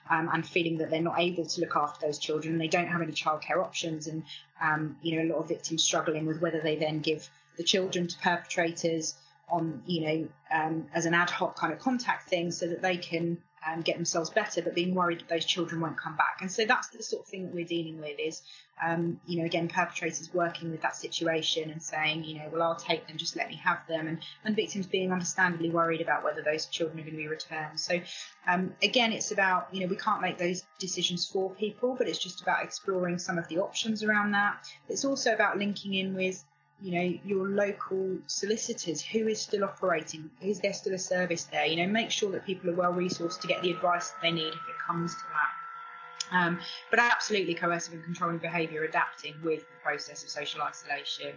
um, 0.10 0.30
and 0.32 0.48
feeling 0.48 0.78
that 0.78 0.90
they're 0.90 1.02
not 1.02 1.20
able 1.20 1.46
to 1.46 1.62
look 1.62 1.76
after 1.76 2.06
those 2.06 2.20
children 2.20 2.54
and 2.54 2.62
they 2.62 2.68
don't 2.68 2.88
have 2.88 3.02
any 3.02 3.12
childcare 3.12 3.64
options. 3.64 4.08
And, 4.08 4.24
um, 4.62 4.98
you 5.02 5.18
know, 5.18 5.24
a 5.24 5.30
lot 5.34 5.42
of 5.42 5.48
victims 5.48 5.84
struggling 5.84 6.26
with 6.26 6.42
whether 6.42 6.62
they 6.62 6.76
then 6.76 7.00
give 7.00 7.30
the 7.58 7.64
children 7.64 8.08
to 8.08 8.18
perpetrators 8.20 9.16
on, 9.50 9.82
you 9.86 10.02
know, 10.02 10.28
um, 10.52 10.88
as 10.94 11.06
an 11.06 11.14
ad 11.14 11.30
hoc 11.30 11.56
kind 11.56 11.74
of 11.74 11.80
contact 11.80 12.30
thing 12.30 12.52
so 12.52 12.68
that 12.68 12.82
they 12.82 12.98
can 12.98 13.38
um, 13.66 13.82
get 13.82 13.96
themselves 13.96 14.30
better, 14.30 14.62
but 14.62 14.76
being 14.76 14.94
worried 14.94 15.20
that 15.20 15.30
those 15.30 15.46
children 15.46 15.82
won't 15.82 15.98
come 16.00 16.16
back. 16.16 16.38
And 16.42 16.52
so 16.52 16.66
that's 16.66 16.90
the 16.90 17.02
sort 17.04 17.24
of 17.24 17.28
thing 17.28 17.46
that 17.46 17.54
we're 17.54 17.66
dealing 17.66 18.00
with 18.00 18.20
is, 18.20 18.42
um, 18.84 19.20
you 19.26 19.40
know, 19.40 19.46
again, 19.46 19.68
perpetrators 19.68 20.34
working 20.34 20.72
with 20.72 20.82
that 20.82 20.96
situation 20.96 21.70
and 21.72 21.82
saying, 21.82 22.24
you 22.24 22.36
know, 22.40 22.50
well, 22.52 22.62
I'll 22.62 22.76
take 22.76 23.08
them, 23.08 23.18
just 23.18 23.36
let 23.36 23.50
me 23.50 23.56
have 23.56 23.80
them, 23.88 24.08
and, 24.08 24.20
and 24.46 24.56
victims 24.56 24.86
being 24.86 25.12
understandably 25.12 25.70
worried 25.70 26.02
about 26.02 26.24
whether 26.24 26.42
those 26.42 26.68
children 26.68 27.00
are 27.00 27.04
going 27.04 27.16
to 27.16 27.18
be 27.18 27.28
returned. 27.28 27.80
So, 27.80 28.00
um, 28.48 28.74
again, 28.82 29.12
it's 29.12 29.32
about, 29.32 29.68
you 29.72 29.82
know, 29.82 29.88
we 29.88 29.96
can't 29.98 30.22
make 30.22 30.38
those 30.38 30.64
decisions 30.80 31.28
for 31.28 31.50
people, 31.52 31.96
but 31.98 32.08
it's 32.08 32.20
just 32.20 32.42
about 32.42 32.64
exploring 32.64 33.18
some 33.18 33.38
of 33.38 33.48
the 33.48 33.58
options 33.60 34.04
around 34.04 34.32
that. 34.32 34.68
It's 34.88 35.06
also 35.06 35.34
about 35.34 35.58
linking 35.58 35.94
in 35.94 36.14
with 36.14 36.44
you 36.82 36.92
know 36.92 37.20
your 37.26 37.48
local 37.48 38.18
solicitors 38.28 39.02
who 39.02 39.28
is 39.28 39.42
still 39.42 39.64
operating 39.64 40.30
is 40.42 40.60
there 40.60 40.74
still 40.74 40.94
a 40.94 41.00
service 41.00 41.46
there? 41.46 41.66
You 41.66 41.78
know 41.78 41.92
make 41.92 42.12
sure 42.12 42.32
that 42.32 42.46
people 42.46 42.70
are 42.70 42.76
well 42.76 42.94
resourced 42.94 43.40
to 43.42 43.48
get 43.48 43.62
the 43.62 43.72
advice 43.72 44.10
that 44.10 44.22
they 44.22 44.32
need 44.32 44.50
if 44.50 44.54
it 44.54 44.80
comes 44.86 45.14
to 45.16 45.22
that. 45.22 46.38
Um, 46.38 46.60
but 46.90 47.00
absolutely 47.00 47.54
coercive 47.54 47.94
and 47.94 48.04
controlling 48.04 48.38
behaviour 48.40 48.84
adapting 48.84 49.36
with 49.44 49.62
the 49.62 49.76
process 49.82 50.24
of 50.24 50.30
social 50.30 50.62
isolation 50.62 51.34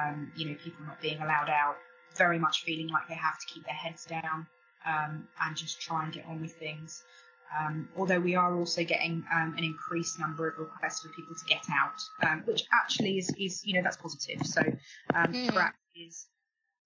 um, 0.00 0.32
you 0.36 0.48
know 0.48 0.56
people 0.62 0.84
not 0.86 1.00
being 1.00 1.20
allowed 1.20 1.48
out 1.48 1.76
very 2.16 2.38
much 2.38 2.64
feeling 2.64 2.88
like 2.88 3.06
they 3.08 3.14
have 3.14 3.38
to 3.38 3.46
keep 3.46 3.64
their 3.64 3.74
heads 3.74 4.04
down 4.04 4.46
um, 4.86 5.28
and 5.42 5.56
just 5.56 5.80
try 5.80 6.04
and 6.04 6.12
get 6.12 6.24
on 6.26 6.40
with 6.40 6.52
things 6.52 7.04
um, 7.58 7.88
although 7.96 8.20
we 8.20 8.34
are 8.34 8.54
also 8.56 8.84
getting 8.84 9.24
um, 9.34 9.54
an 9.56 9.64
increased 9.64 10.18
number 10.18 10.48
of 10.48 10.58
requests 10.58 11.00
for 11.00 11.08
people 11.08 11.34
to 11.34 11.44
get 11.46 11.64
out, 11.70 12.00
um, 12.28 12.42
which 12.44 12.64
actually 12.82 13.18
is, 13.18 13.30
is, 13.38 13.62
you 13.64 13.74
know, 13.74 13.82
that's 13.82 13.96
positive. 13.96 14.46
So 14.46 14.62
mm. 14.62 15.50
PrAC 15.50 15.72
is 15.96 16.26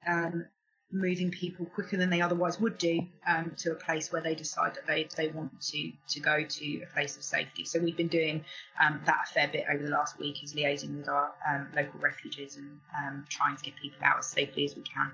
um, 0.06 0.46
moving 0.90 1.30
people 1.30 1.66
quicker 1.66 1.96
than 1.96 2.10
they 2.10 2.20
otherwise 2.20 2.60
would 2.60 2.78
do 2.78 3.00
um, 3.26 3.52
to 3.58 3.72
a 3.72 3.74
place 3.74 4.12
where 4.12 4.22
they 4.22 4.34
decide 4.34 4.74
that 4.74 4.86
they, 4.86 5.08
they 5.16 5.28
want 5.28 5.60
to, 5.60 5.90
to 6.08 6.20
go 6.20 6.44
to 6.44 6.82
a 6.82 6.94
place 6.94 7.16
of 7.16 7.24
safety. 7.24 7.64
So 7.64 7.80
we've 7.80 7.96
been 7.96 8.08
doing 8.08 8.44
that 8.78 9.18
a 9.28 9.32
fair 9.32 9.48
bit 9.48 9.64
over 9.72 9.82
the 9.82 9.90
last 9.90 10.18
week, 10.18 10.42
is 10.44 10.54
liaising 10.54 10.96
with 10.98 11.08
our 11.08 11.32
local 11.74 12.00
refuges 12.00 12.56
and 12.56 13.28
trying 13.28 13.56
to 13.56 13.62
get 13.62 13.74
people 13.76 13.98
out 14.02 14.18
as 14.18 14.26
safely 14.26 14.64
as 14.64 14.76
we 14.76 14.82
can 14.82 15.10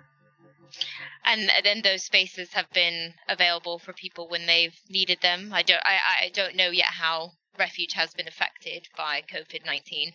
and 1.25 1.51
then 1.65 1.83
those 1.83 2.05
spaces 2.05 2.53
have 2.53 2.71
been 2.71 3.15
available 3.29 3.79
for 3.79 3.93
people 3.93 4.29
when 4.29 4.47
they've 4.47 4.79
needed 4.89 5.21
them. 5.21 5.53
I 5.53 5.63
don't 5.63 5.83
I, 5.85 5.99
I 6.25 6.31
don't 6.35 6.57
know 6.57 6.71
yet 6.71 6.87
how 6.87 7.33
refuge 7.59 7.95
has 7.95 8.15
been 8.15 8.29
affected 8.29 8.89
by 8.97 9.23
COVID 9.23 9.65
nineteen. 9.67 10.15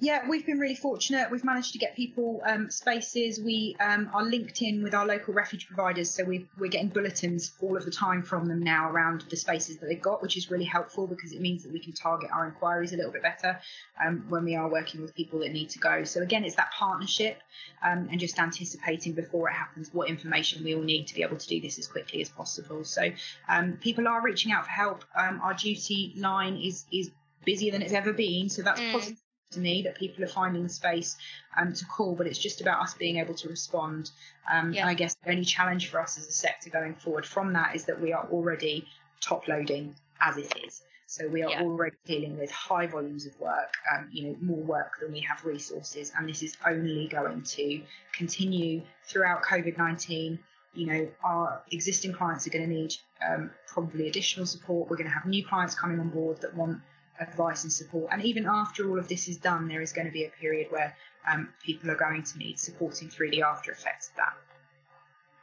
Yeah, 0.00 0.28
we've 0.28 0.44
been 0.44 0.58
really 0.58 0.74
fortunate. 0.74 1.30
We've 1.30 1.44
managed 1.44 1.72
to 1.74 1.78
get 1.78 1.94
people 1.94 2.42
um, 2.44 2.68
spaces. 2.68 3.40
We 3.40 3.76
um, 3.78 4.10
are 4.12 4.24
linked 4.24 4.60
in 4.60 4.82
with 4.82 4.92
our 4.92 5.06
local 5.06 5.32
refuge 5.34 5.68
providers, 5.68 6.10
so 6.10 6.24
we 6.24 6.48
are 6.60 6.66
getting 6.66 6.88
bulletins 6.88 7.52
all 7.60 7.76
of 7.76 7.84
the 7.84 7.92
time 7.92 8.24
from 8.24 8.48
them 8.48 8.60
now 8.60 8.90
around 8.90 9.24
the 9.30 9.36
spaces 9.36 9.76
that 9.76 9.86
they've 9.86 10.02
got, 10.02 10.20
which 10.20 10.36
is 10.36 10.50
really 10.50 10.64
helpful 10.64 11.06
because 11.06 11.32
it 11.32 11.40
means 11.40 11.62
that 11.62 11.72
we 11.72 11.78
can 11.78 11.92
target 11.92 12.28
our 12.32 12.44
inquiries 12.44 12.92
a 12.92 12.96
little 12.96 13.12
bit 13.12 13.22
better 13.22 13.60
um, 14.04 14.26
when 14.28 14.44
we 14.44 14.56
are 14.56 14.68
working 14.68 15.00
with 15.00 15.14
people 15.14 15.38
that 15.38 15.52
need 15.52 15.70
to 15.70 15.78
go. 15.78 16.02
So 16.02 16.22
again, 16.22 16.44
it's 16.44 16.56
that 16.56 16.72
partnership 16.72 17.38
um, 17.80 18.08
and 18.10 18.18
just 18.18 18.36
anticipating 18.40 19.12
before 19.12 19.48
it 19.48 19.52
happens 19.52 19.90
what 19.92 20.08
information 20.08 20.64
we 20.64 20.74
all 20.74 20.82
need 20.82 21.06
to 21.06 21.14
be 21.14 21.22
able 21.22 21.36
to 21.36 21.46
do 21.46 21.60
this 21.60 21.78
as 21.78 21.86
quickly 21.86 22.20
as 22.20 22.28
possible. 22.28 22.82
So 22.82 23.10
um, 23.48 23.78
people 23.80 24.08
are 24.08 24.20
reaching 24.20 24.50
out 24.50 24.64
for 24.64 24.72
help. 24.72 25.04
Um, 25.16 25.40
our 25.40 25.54
duty 25.54 26.14
line 26.16 26.56
is 26.56 26.84
is 26.92 27.12
busier 27.44 27.70
than 27.70 27.82
it's 27.82 27.92
ever 27.92 28.12
been, 28.12 28.48
so 28.48 28.62
that's 28.62 28.80
mm. 28.80 28.90
positive 28.90 29.23
to 29.52 29.60
me 29.60 29.82
that 29.82 29.94
people 29.94 30.24
are 30.24 30.28
finding 30.28 30.68
space 30.68 31.16
um, 31.56 31.72
to 31.72 31.84
call, 31.86 32.14
but 32.14 32.26
it's 32.26 32.38
just 32.38 32.60
about 32.60 32.80
us 32.82 32.94
being 32.94 33.18
able 33.18 33.34
to 33.34 33.48
respond. 33.48 34.10
Um, 34.52 34.72
yeah. 34.72 34.86
I 34.86 34.94
guess 34.94 35.14
the 35.24 35.30
only 35.30 35.44
challenge 35.44 35.90
for 35.90 36.00
us 36.00 36.18
as 36.18 36.26
a 36.28 36.32
sector 36.32 36.70
going 36.70 36.94
forward 36.94 37.26
from 37.26 37.52
that 37.54 37.74
is 37.74 37.84
that 37.84 38.00
we 38.00 38.12
are 38.12 38.26
already 38.30 38.86
top 39.20 39.48
loading 39.48 39.94
as 40.20 40.36
it 40.36 40.52
is. 40.66 40.82
So 41.06 41.28
we 41.28 41.42
are 41.42 41.50
yeah. 41.50 41.62
already 41.62 41.96
dealing 42.06 42.38
with 42.38 42.50
high 42.50 42.86
volumes 42.86 43.26
of 43.26 43.38
work, 43.38 43.74
um, 43.92 44.08
you 44.10 44.24
know, 44.24 44.36
more 44.40 44.62
work 44.62 44.98
than 45.00 45.12
we 45.12 45.20
have 45.20 45.44
resources, 45.44 46.12
and 46.16 46.28
this 46.28 46.42
is 46.42 46.56
only 46.66 47.06
going 47.08 47.42
to 47.42 47.80
continue 48.12 48.82
throughout 49.04 49.42
COVID 49.42 49.76
19. 49.76 50.38
You 50.72 50.86
know, 50.86 51.08
our 51.22 51.62
existing 51.70 52.14
clients 52.14 52.46
are 52.46 52.50
going 52.50 52.68
to 52.68 52.74
need 52.74 52.96
um, 53.24 53.50
probably 53.68 54.08
additional 54.08 54.44
support. 54.44 54.90
We're 54.90 54.96
going 54.96 55.08
to 55.08 55.14
have 55.14 55.26
new 55.26 55.46
clients 55.46 55.74
coming 55.76 56.00
on 56.00 56.08
board 56.08 56.40
that 56.40 56.56
want 56.56 56.80
advice 57.20 57.62
and 57.64 57.72
support. 57.72 58.10
And 58.12 58.22
even 58.22 58.46
after 58.46 58.88
all 58.88 58.98
of 58.98 59.08
this 59.08 59.28
is 59.28 59.36
done, 59.36 59.68
there 59.68 59.80
is 59.80 59.92
going 59.92 60.06
to 60.06 60.12
be 60.12 60.24
a 60.24 60.30
period 60.30 60.70
where 60.70 60.96
um, 61.30 61.48
people 61.64 61.90
are 61.90 61.96
going 61.96 62.22
to 62.22 62.38
need 62.38 62.58
supporting 62.58 63.08
through 63.08 63.30
the 63.30 63.42
after 63.42 63.72
effects 63.72 64.08
of 64.08 64.16
that. 64.16 64.34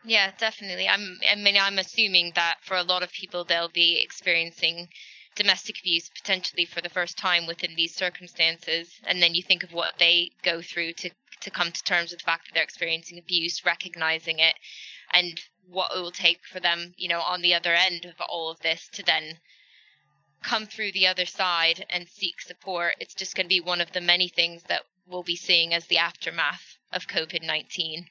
Yeah, 0.04 0.32
definitely. 0.38 0.88
I'm. 0.88 1.20
I 1.30 1.36
mean, 1.36 1.58
I'm 1.58 1.78
assuming 1.78 2.32
that 2.36 2.56
for 2.64 2.76
a 2.76 2.84
lot 2.84 3.04
of 3.04 3.12
people, 3.12 3.44
they'll 3.44 3.70
be 3.70 4.02
experiencing 4.04 4.90
domestic 5.36 5.80
abuse 5.80 6.10
potentially 6.10 6.66
for 6.66 6.82
the 6.82 6.90
first 6.90 7.18
time 7.18 7.46
within 7.46 7.76
these 7.76 7.96
circumstances, 7.96 9.00
and 9.06 9.22
then 9.22 9.36
you 9.36 9.44
think 9.44 9.64
of 9.64 9.74
what 9.74 9.94
they 10.00 10.32
go 10.44 10.62
through 10.62 10.94
to 10.94 11.12
to 11.42 11.52
come 11.52 11.72
to 11.72 11.84
terms 11.84 12.12
with 12.12 12.20
the 12.20 12.26
fact 12.26 12.46
that 12.46 12.54
they're 12.54 12.64
experiencing 12.64 13.18
abuse, 13.18 13.66
recognizing 13.66 14.40
it, 14.40 14.56
and 15.12 15.40
what 15.68 15.92
it 15.96 16.00
will 16.00 16.12
take 16.12 16.40
for 16.46 16.60
them, 16.60 16.94
you 16.98 17.08
know, 17.08 17.22
on 17.22 17.42
the 17.42 17.54
other 17.54 17.74
end 17.74 18.06
of 18.06 18.16
all 18.28 18.52
of 18.52 18.60
this 18.60 18.88
to 18.90 19.04
then 19.04 19.40
come 20.44 20.66
through 20.66 20.92
the 20.92 21.08
other 21.08 21.26
side 21.26 21.86
and 21.90 22.08
seek 22.08 22.42
support. 22.42 22.96
It's 23.00 23.14
just 23.14 23.36
going 23.36 23.46
to 23.46 23.50
be 23.50 23.62
one 23.62 23.82
of 23.82 23.92
the 23.92 24.02
many 24.02 24.28
things 24.28 24.64
that 24.64 24.84
we'll 25.08 25.24
be 25.24 25.36
seeing 25.36 25.74
as 25.74 25.86
the 25.88 25.98
aftermath 25.98 26.78
of 26.92 27.08
COVID 27.08 27.46
19. 27.46 28.06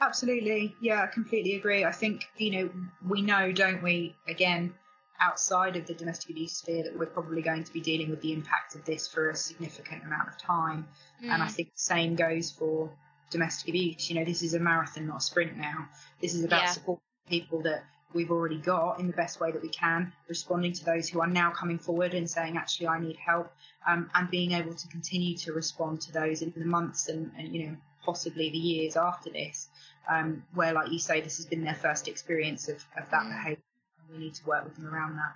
Absolutely. 0.00 0.74
Yeah, 0.80 1.02
I 1.02 1.06
completely 1.06 1.54
agree. 1.54 1.84
I 1.84 1.92
think, 1.92 2.24
you 2.36 2.50
know, 2.50 2.70
we 3.06 3.22
know, 3.22 3.52
don't 3.52 3.82
we, 3.82 4.16
again, 4.26 4.74
outside 5.20 5.76
of 5.76 5.86
the 5.86 5.94
domestic 5.94 6.30
abuse 6.30 6.56
sphere, 6.56 6.82
that 6.82 6.98
we're 6.98 7.06
probably 7.06 7.40
going 7.40 7.62
to 7.62 7.72
be 7.72 7.80
dealing 7.80 8.10
with 8.10 8.20
the 8.20 8.32
impact 8.32 8.74
of 8.74 8.84
this 8.84 9.06
for 9.06 9.30
a 9.30 9.36
significant 9.36 10.02
amount 10.02 10.28
of 10.28 10.36
time. 10.38 10.88
Mm. 11.22 11.28
And 11.30 11.42
I 11.42 11.46
mm. 11.46 11.52
think 11.52 11.68
the 11.68 11.80
same 11.80 12.16
goes 12.16 12.50
for 12.50 12.90
domestic 13.30 13.68
abuse. 13.68 14.10
You 14.10 14.16
know, 14.16 14.24
this 14.24 14.42
is 14.42 14.54
a 14.54 14.58
marathon, 14.58 15.06
not 15.06 15.18
a 15.18 15.20
sprint 15.20 15.56
now. 15.56 15.88
This 16.20 16.34
is 16.34 16.44
about 16.44 16.62
yeah. 16.62 16.70
supporting 16.70 17.02
people 17.28 17.62
that 17.62 17.84
we've 18.14 18.30
already 18.30 18.58
got 18.58 19.00
in 19.00 19.06
the 19.06 19.12
best 19.12 19.40
way 19.40 19.52
that 19.52 19.62
we 19.62 19.68
can, 19.68 20.12
responding 20.28 20.72
to 20.72 20.84
those 20.84 21.08
who 21.08 21.20
are 21.20 21.26
now 21.26 21.50
coming 21.50 21.78
forward 21.78 22.14
and 22.14 22.28
saying, 22.28 22.56
actually, 22.56 22.88
I 22.88 23.00
need 23.00 23.16
help, 23.16 23.52
um, 23.86 24.10
and 24.14 24.30
being 24.30 24.52
able 24.52 24.74
to 24.74 24.88
continue 24.88 25.36
to 25.38 25.52
respond 25.52 26.00
to 26.02 26.12
those 26.12 26.42
in 26.42 26.52
the 26.56 26.64
months 26.64 27.08
and, 27.08 27.30
and 27.38 27.54
you 27.54 27.66
know, 27.66 27.76
possibly 28.04 28.50
the 28.50 28.58
years 28.58 28.96
after 28.96 29.30
this, 29.30 29.68
um, 30.08 30.44
where, 30.54 30.72
like 30.72 30.90
you 30.90 30.98
say, 30.98 31.20
this 31.20 31.36
has 31.36 31.46
been 31.46 31.64
their 31.64 31.74
first 31.74 32.08
experience 32.08 32.68
of, 32.68 32.84
of 32.96 33.08
that 33.10 33.22
mm. 33.22 33.30
behaviour. 33.30 33.62
We 34.10 34.18
need 34.18 34.34
to 34.34 34.46
work 34.46 34.64
with 34.64 34.76
them 34.76 34.86
around 34.86 35.16
that. 35.16 35.34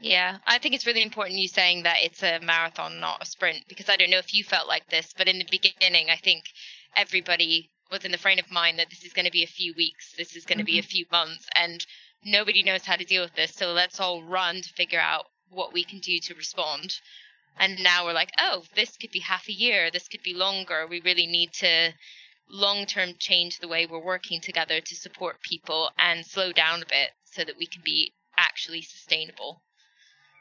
Yeah, 0.00 0.38
I 0.46 0.58
think 0.58 0.74
it's 0.74 0.86
really 0.86 1.02
important 1.02 1.38
you 1.38 1.48
saying 1.48 1.84
that 1.84 1.96
it's 2.02 2.22
a 2.22 2.38
marathon, 2.40 3.00
not 3.00 3.22
a 3.22 3.26
sprint, 3.26 3.64
because 3.68 3.88
I 3.88 3.96
don't 3.96 4.10
know 4.10 4.18
if 4.18 4.34
you 4.34 4.44
felt 4.44 4.68
like 4.68 4.88
this, 4.88 5.14
but 5.16 5.28
in 5.28 5.38
the 5.38 5.46
beginning, 5.50 6.10
I 6.10 6.16
think 6.16 6.44
everybody 6.96 7.70
was 7.90 8.04
in 8.04 8.12
the 8.12 8.18
frame 8.18 8.38
of 8.38 8.50
mind 8.50 8.78
that 8.78 8.90
this 8.90 9.04
is 9.04 9.12
going 9.12 9.24
to 9.24 9.30
be 9.30 9.44
a 9.44 9.46
few 9.46 9.72
weeks, 9.76 10.14
this 10.16 10.36
is 10.36 10.44
going 10.44 10.58
to 10.58 10.64
mm-hmm. 10.64 10.72
be 10.72 10.78
a 10.78 10.82
mm-hmm. 10.82 10.88
few 10.88 11.06
months, 11.10 11.46
and 11.56 11.86
nobody 12.24 12.62
knows 12.62 12.84
how 12.84 12.96
to 12.96 13.04
deal 13.04 13.22
with 13.22 13.34
this. 13.34 13.52
So 13.54 13.72
let's 13.72 14.00
all 14.00 14.22
run 14.22 14.56
to 14.62 14.72
figure 14.74 15.00
out 15.00 15.26
what 15.50 15.72
we 15.72 15.84
can 15.84 16.00
do 16.00 16.18
to 16.18 16.34
respond. 16.34 16.94
And 17.58 17.82
now 17.82 18.04
we're 18.04 18.12
like, 18.12 18.32
oh, 18.38 18.64
this 18.74 18.96
could 18.96 19.12
be 19.12 19.20
half 19.20 19.48
a 19.48 19.52
year, 19.52 19.90
this 19.90 20.08
could 20.08 20.22
be 20.22 20.34
longer. 20.34 20.86
We 20.88 21.00
really 21.00 21.26
need 21.26 21.52
to 21.54 21.92
long 22.50 22.86
term 22.86 23.14
change 23.18 23.58
the 23.58 23.68
way 23.68 23.86
we're 23.86 24.04
working 24.04 24.40
together 24.40 24.80
to 24.80 24.94
support 24.96 25.40
people 25.40 25.90
and 25.98 26.26
slow 26.26 26.52
down 26.52 26.82
a 26.82 26.86
bit 26.86 27.10
so 27.24 27.44
that 27.44 27.56
we 27.58 27.66
can 27.66 27.82
be 27.84 28.12
actually 28.36 28.82
sustainable. 28.82 29.62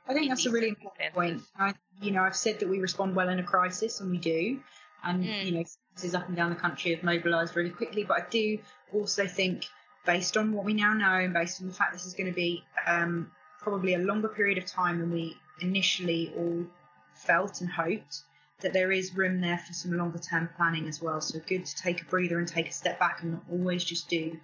I 0.08 0.14
think 0.14 0.30
that's 0.30 0.46
a 0.46 0.52
really 0.52 0.70
important 0.70 1.14
point. 1.14 1.42
I, 1.58 1.74
you 2.02 2.12
know, 2.12 2.24
I've 2.24 2.36
said 2.36 2.60
that 2.60 2.68
we 2.68 2.80
respond 2.80 3.16
well 3.16 3.30
in 3.30 3.40
a 3.40 3.44
crisis, 3.44 4.02
and 4.02 4.12
we 4.12 4.18
do. 4.18 4.60
And 5.04 5.24
mm. 5.24 5.46
you 5.46 5.52
know, 5.52 5.64
services 5.96 6.16
up 6.16 6.28
and 6.28 6.36
down 6.36 6.50
the 6.50 6.58
country 6.58 6.94
have 6.94 7.04
mobilised 7.04 7.56
really 7.56 7.70
quickly. 7.70 8.04
But 8.04 8.22
I 8.22 8.26
do 8.30 8.60
also 8.94 9.28
think, 9.28 9.66
based 10.06 10.38
on 10.38 10.54
what 10.54 10.66
we 10.66 10.74
now 10.74 10.94
know, 10.94 11.16
and 11.16 11.34
based 11.34 11.62
on 11.62 11.68
the 11.68 11.74
fact 11.74 11.94
this 11.94 12.06
is 12.06 12.14
going 12.14 12.28
to 12.28 12.36
be 12.36 12.64
um, 12.86 13.32
probably 13.60 13.94
a 13.94 14.00
longer 14.00 14.28
period 14.28 14.58
of 14.58 14.66
time 14.66 15.00
than 15.00 15.12
we 15.12 15.38
initially 15.62 16.34
all 16.38 16.66
felt 17.14 17.62
and 17.62 17.70
hoped, 17.70 18.24
that 18.62 18.74
there 18.74 18.92
is 18.92 19.16
room 19.16 19.42
there 19.42 19.58
for 19.58 19.74
some 19.74 19.96
longer 19.98 20.20
term 20.20 20.50
planning 20.58 20.88
as 20.88 21.02
well. 21.02 21.22
So 21.22 21.40
good 21.48 21.66
to 21.66 21.76
take 21.76 22.02
a 22.02 22.06
breather 22.06 22.40
and 22.40 22.48
take 22.48 22.70
a 22.70 22.74
step 22.74 23.00
back 23.00 23.22
and 23.22 23.34
not 23.34 23.44
always 23.52 23.84
just 23.84 24.10
do 24.10 24.38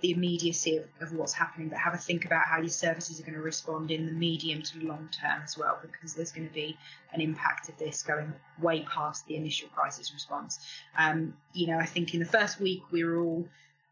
the 0.00 0.12
immediacy 0.12 0.78
of, 0.78 0.84
of 1.00 1.12
what's 1.12 1.34
happening, 1.34 1.68
but 1.68 1.78
have 1.78 1.92
a 1.92 1.98
think 1.98 2.24
about 2.24 2.46
how 2.46 2.58
your 2.58 2.70
services 2.70 3.20
are 3.20 3.22
going 3.22 3.34
to 3.34 3.40
respond 3.42 3.90
in 3.90 4.06
the 4.06 4.12
medium 4.12 4.62
to 4.62 4.86
long 4.86 5.08
term 5.12 5.42
as 5.44 5.58
well, 5.58 5.78
because 5.82 6.14
there's 6.14 6.32
going 6.32 6.48
to 6.48 6.54
be 6.54 6.76
an 7.12 7.20
impact 7.20 7.68
of 7.68 7.76
this 7.78 8.02
going 8.02 8.32
way 8.60 8.84
past 8.90 9.26
the 9.26 9.36
initial 9.36 9.68
crisis 9.68 10.12
response. 10.14 10.58
Um, 10.96 11.34
you 11.52 11.66
know, 11.66 11.78
I 11.78 11.84
think 11.84 12.14
in 12.14 12.20
the 12.20 12.26
first 12.26 12.60
week 12.60 12.82
we 12.90 13.04
were 13.04 13.18
all 13.18 13.46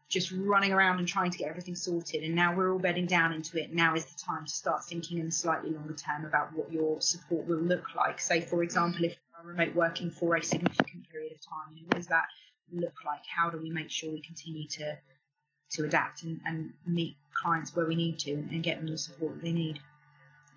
just 0.09 0.31
running 0.31 0.73
around 0.73 0.99
and 0.99 1.07
trying 1.07 1.31
to 1.31 1.37
get 1.37 1.49
everything 1.49 1.75
sorted, 1.75 2.23
and 2.23 2.35
now 2.35 2.55
we're 2.55 2.71
all 2.71 2.79
bedding 2.79 3.05
down 3.05 3.31
into 3.31 3.61
it. 3.61 3.73
Now 3.73 3.95
is 3.95 4.05
the 4.05 4.19
time 4.19 4.45
to 4.45 4.51
start 4.51 4.83
thinking 4.83 5.19
in 5.19 5.31
slightly 5.31 5.71
longer 5.71 5.93
term 5.93 6.25
about 6.25 6.53
what 6.53 6.71
your 6.71 6.99
support 7.01 7.47
will 7.47 7.57
look 7.57 7.95
like. 7.95 8.19
Say, 8.19 8.41
for 8.41 8.63
example, 8.63 9.05
if 9.05 9.15
you're 9.43 9.51
remote 9.51 9.75
working 9.75 10.09
for 10.09 10.35
a 10.35 10.43
significant 10.43 11.09
period 11.09 11.31
of 11.31 11.41
time, 11.41 11.75
you 11.75 11.85
what 11.85 11.95
does 11.95 12.07
that 12.07 12.25
look 12.71 12.95
like? 13.05 13.21
How 13.25 13.49
do 13.49 13.57
we 13.57 13.69
make 13.69 13.89
sure 13.89 14.11
we 14.11 14.21
continue 14.21 14.67
to 14.69 14.97
to 15.71 15.85
adapt 15.85 16.23
and, 16.23 16.39
and 16.45 16.73
meet 16.85 17.15
clients 17.33 17.75
where 17.75 17.85
we 17.85 17.95
need 17.95 18.19
to 18.19 18.31
and 18.31 18.63
get 18.63 18.77
them 18.77 18.87
the 18.87 18.97
support 18.97 19.35
that 19.35 19.43
they 19.43 19.51
need. 19.51 19.79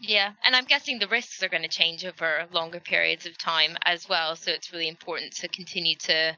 Yeah, 0.01 0.33
and 0.45 0.57
I'm 0.57 0.65
guessing 0.65 0.99
the 0.99 1.07
risks 1.07 1.43
are 1.43 1.49
going 1.49 1.63
to 1.63 1.69
change 1.69 2.05
over 2.05 2.47
longer 2.51 2.81
periods 2.81 3.27
of 3.27 3.39
time 3.39 3.77
as 3.85 4.09
well. 4.09 4.35
So 4.35 4.51
it's 4.51 4.73
really 4.73 4.89
important 4.89 5.33
to 5.37 5.49
continue 5.49 5.95
to 5.97 6.37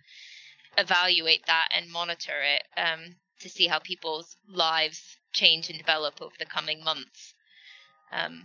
evaluate 0.78 1.46
that 1.46 1.68
and 1.74 1.90
monitor 1.90 2.32
it 2.42 2.62
um, 2.80 3.16
to 3.40 3.48
see 3.48 3.66
how 3.66 3.78
people's 3.78 4.36
lives 4.48 5.16
change 5.32 5.70
and 5.70 5.78
develop 5.78 6.20
over 6.20 6.34
the 6.38 6.46
coming 6.46 6.82
months. 6.82 7.34
Um, 8.12 8.44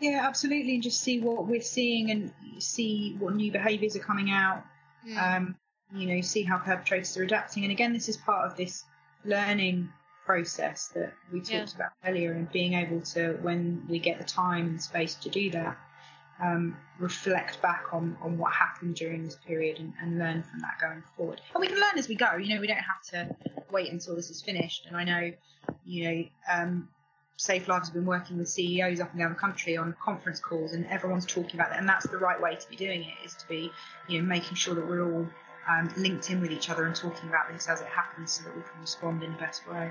yeah, 0.00 0.26
absolutely, 0.26 0.74
and 0.74 0.82
just 0.82 1.00
see 1.00 1.20
what 1.20 1.46
we're 1.46 1.60
seeing 1.60 2.10
and 2.10 2.32
see 2.58 3.16
what 3.18 3.34
new 3.34 3.50
behaviours 3.50 3.96
are 3.96 4.00
coming 4.00 4.30
out. 4.30 4.64
Mm. 5.06 5.36
Um, 5.36 5.56
you 5.94 6.06
know, 6.06 6.20
see 6.20 6.42
how 6.42 6.58
perpetrators 6.58 7.16
are 7.16 7.22
adapting. 7.22 7.62
And 7.62 7.72
again, 7.72 7.92
this 7.92 8.08
is 8.08 8.16
part 8.16 8.50
of 8.50 8.56
this 8.56 8.84
learning 9.24 9.88
process 10.24 10.88
that 10.88 11.12
we 11.32 11.38
talked 11.38 11.50
yeah. 11.50 11.64
about 11.76 11.92
earlier 12.04 12.32
and 12.32 12.50
being 12.50 12.74
able 12.74 13.00
to 13.00 13.38
when 13.42 13.86
we 13.88 13.98
get 14.00 14.18
the 14.18 14.24
time 14.24 14.66
and 14.66 14.82
space 14.82 15.14
to 15.14 15.28
do 15.28 15.50
that 15.50 15.78
um, 16.42 16.76
reflect 16.98 17.60
back 17.62 17.84
on, 17.92 18.16
on 18.22 18.38
what 18.38 18.52
happened 18.52 18.94
during 18.94 19.24
this 19.24 19.36
period 19.46 19.78
and, 19.78 19.92
and, 20.02 20.18
learn 20.18 20.42
from 20.42 20.60
that 20.60 20.74
going 20.80 21.02
forward 21.16 21.40
and 21.54 21.60
we 21.60 21.66
can 21.66 21.76
learn 21.76 21.98
as 21.98 22.08
we 22.08 22.14
go 22.14 22.36
you 22.36 22.54
know 22.54 22.60
we 22.60 22.66
don't 22.66 22.76
have 22.76 23.02
to 23.10 23.34
wait 23.70 23.90
until 23.90 24.14
this 24.16 24.30
is 24.30 24.42
finished 24.42 24.86
and 24.86 24.96
i 24.96 25.04
know 25.04 25.30
you 25.84 26.04
know 26.04 26.24
um, 26.52 26.88
safe 27.36 27.68
lives 27.68 27.88
has 27.88 27.94
been 27.94 28.06
working 28.06 28.38
with 28.38 28.48
ceos 28.48 29.00
up 29.00 29.10
and 29.12 29.20
down 29.20 29.30
the 29.30 29.38
country 29.38 29.76
on 29.76 29.94
conference 30.02 30.40
calls 30.40 30.72
and 30.72 30.86
everyone's 30.86 31.26
talking 31.26 31.54
about 31.54 31.70
that 31.70 31.78
and 31.78 31.88
that's 31.88 32.06
the 32.08 32.18
right 32.18 32.40
way 32.40 32.54
to 32.54 32.68
be 32.68 32.76
doing 32.76 33.02
it 33.02 33.24
is 33.24 33.34
to 33.34 33.46
be 33.48 33.70
you 34.08 34.20
know 34.20 34.26
making 34.26 34.54
sure 34.54 34.74
that 34.74 34.86
we're 34.86 35.10
all 35.10 35.26
um, 35.68 35.92
linked 35.96 36.30
in 36.30 36.40
with 36.40 36.50
each 36.50 36.70
other 36.70 36.86
and 36.86 36.94
talking 36.94 37.28
about 37.28 37.52
this 37.52 37.68
as 37.68 37.80
it 37.80 37.88
happens 37.88 38.32
so 38.32 38.44
that 38.44 38.56
we 38.56 38.62
can 38.62 38.80
respond 38.80 39.22
in 39.22 39.32
the 39.32 39.38
best 39.38 39.68
way. 39.68 39.90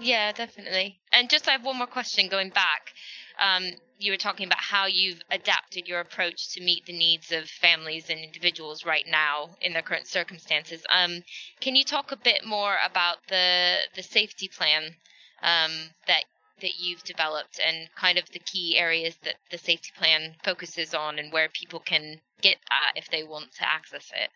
Yeah, 0.00 0.32
definitely. 0.32 0.98
And 1.12 1.28
just 1.28 1.48
I 1.48 1.52
have 1.52 1.64
one 1.64 1.78
more 1.78 1.86
question 1.86 2.28
going 2.28 2.50
back. 2.50 2.92
Um, 3.40 3.64
you 3.98 4.12
were 4.12 4.16
talking 4.16 4.46
about 4.46 4.60
how 4.60 4.86
you've 4.86 5.20
adapted 5.30 5.88
your 5.88 6.00
approach 6.00 6.50
to 6.50 6.62
meet 6.62 6.86
the 6.86 6.96
needs 6.96 7.32
of 7.32 7.48
families 7.48 8.08
and 8.08 8.20
individuals 8.20 8.86
right 8.86 9.04
now 9.08 9.50
in 9.60 9.72
their 9.72 9.82
current 9.82 10.06
circumstances. 10.06 10.82
Um, 10.88 11.22
can 11.60 11.74
you 11.74 11.84
talk 11.84 12.12
a 12.12 12.16
bit 12.16 12.44
more 12.46 12.76
about 12.84 13.16
the 13.28 13.78
the 13.96 14.02
safety 14.02 14.48
plan 14.48 14.94
um, 15.42 15.72
that 16.06 16.24
that 16.60 16.78
you've 16.78 17.02
developed 17.04 17.60
and 17.64 17.88
kind 17.94 18.18
of 18.18 18.24
the 18.32 18.38
key 18.38 18.76
areas 18.78 19.16
that 19.24 19.34
the 19.50 19.58
safety 19.58 19.90
plan 19.96 20.34
focuses 20.42 20.94
on 20.94 21.18
and 21.18 21.32
where 21.32 21.48
people 21.48 21.80
can 21.80 22.20
get 22.40 22.56
at 22.70 22.96
if 22.96 23.10
they 23.10 23.22
want 23.22 23.52
to 23.52 23.68
access 23.68 24.10
it? 24.14 24.30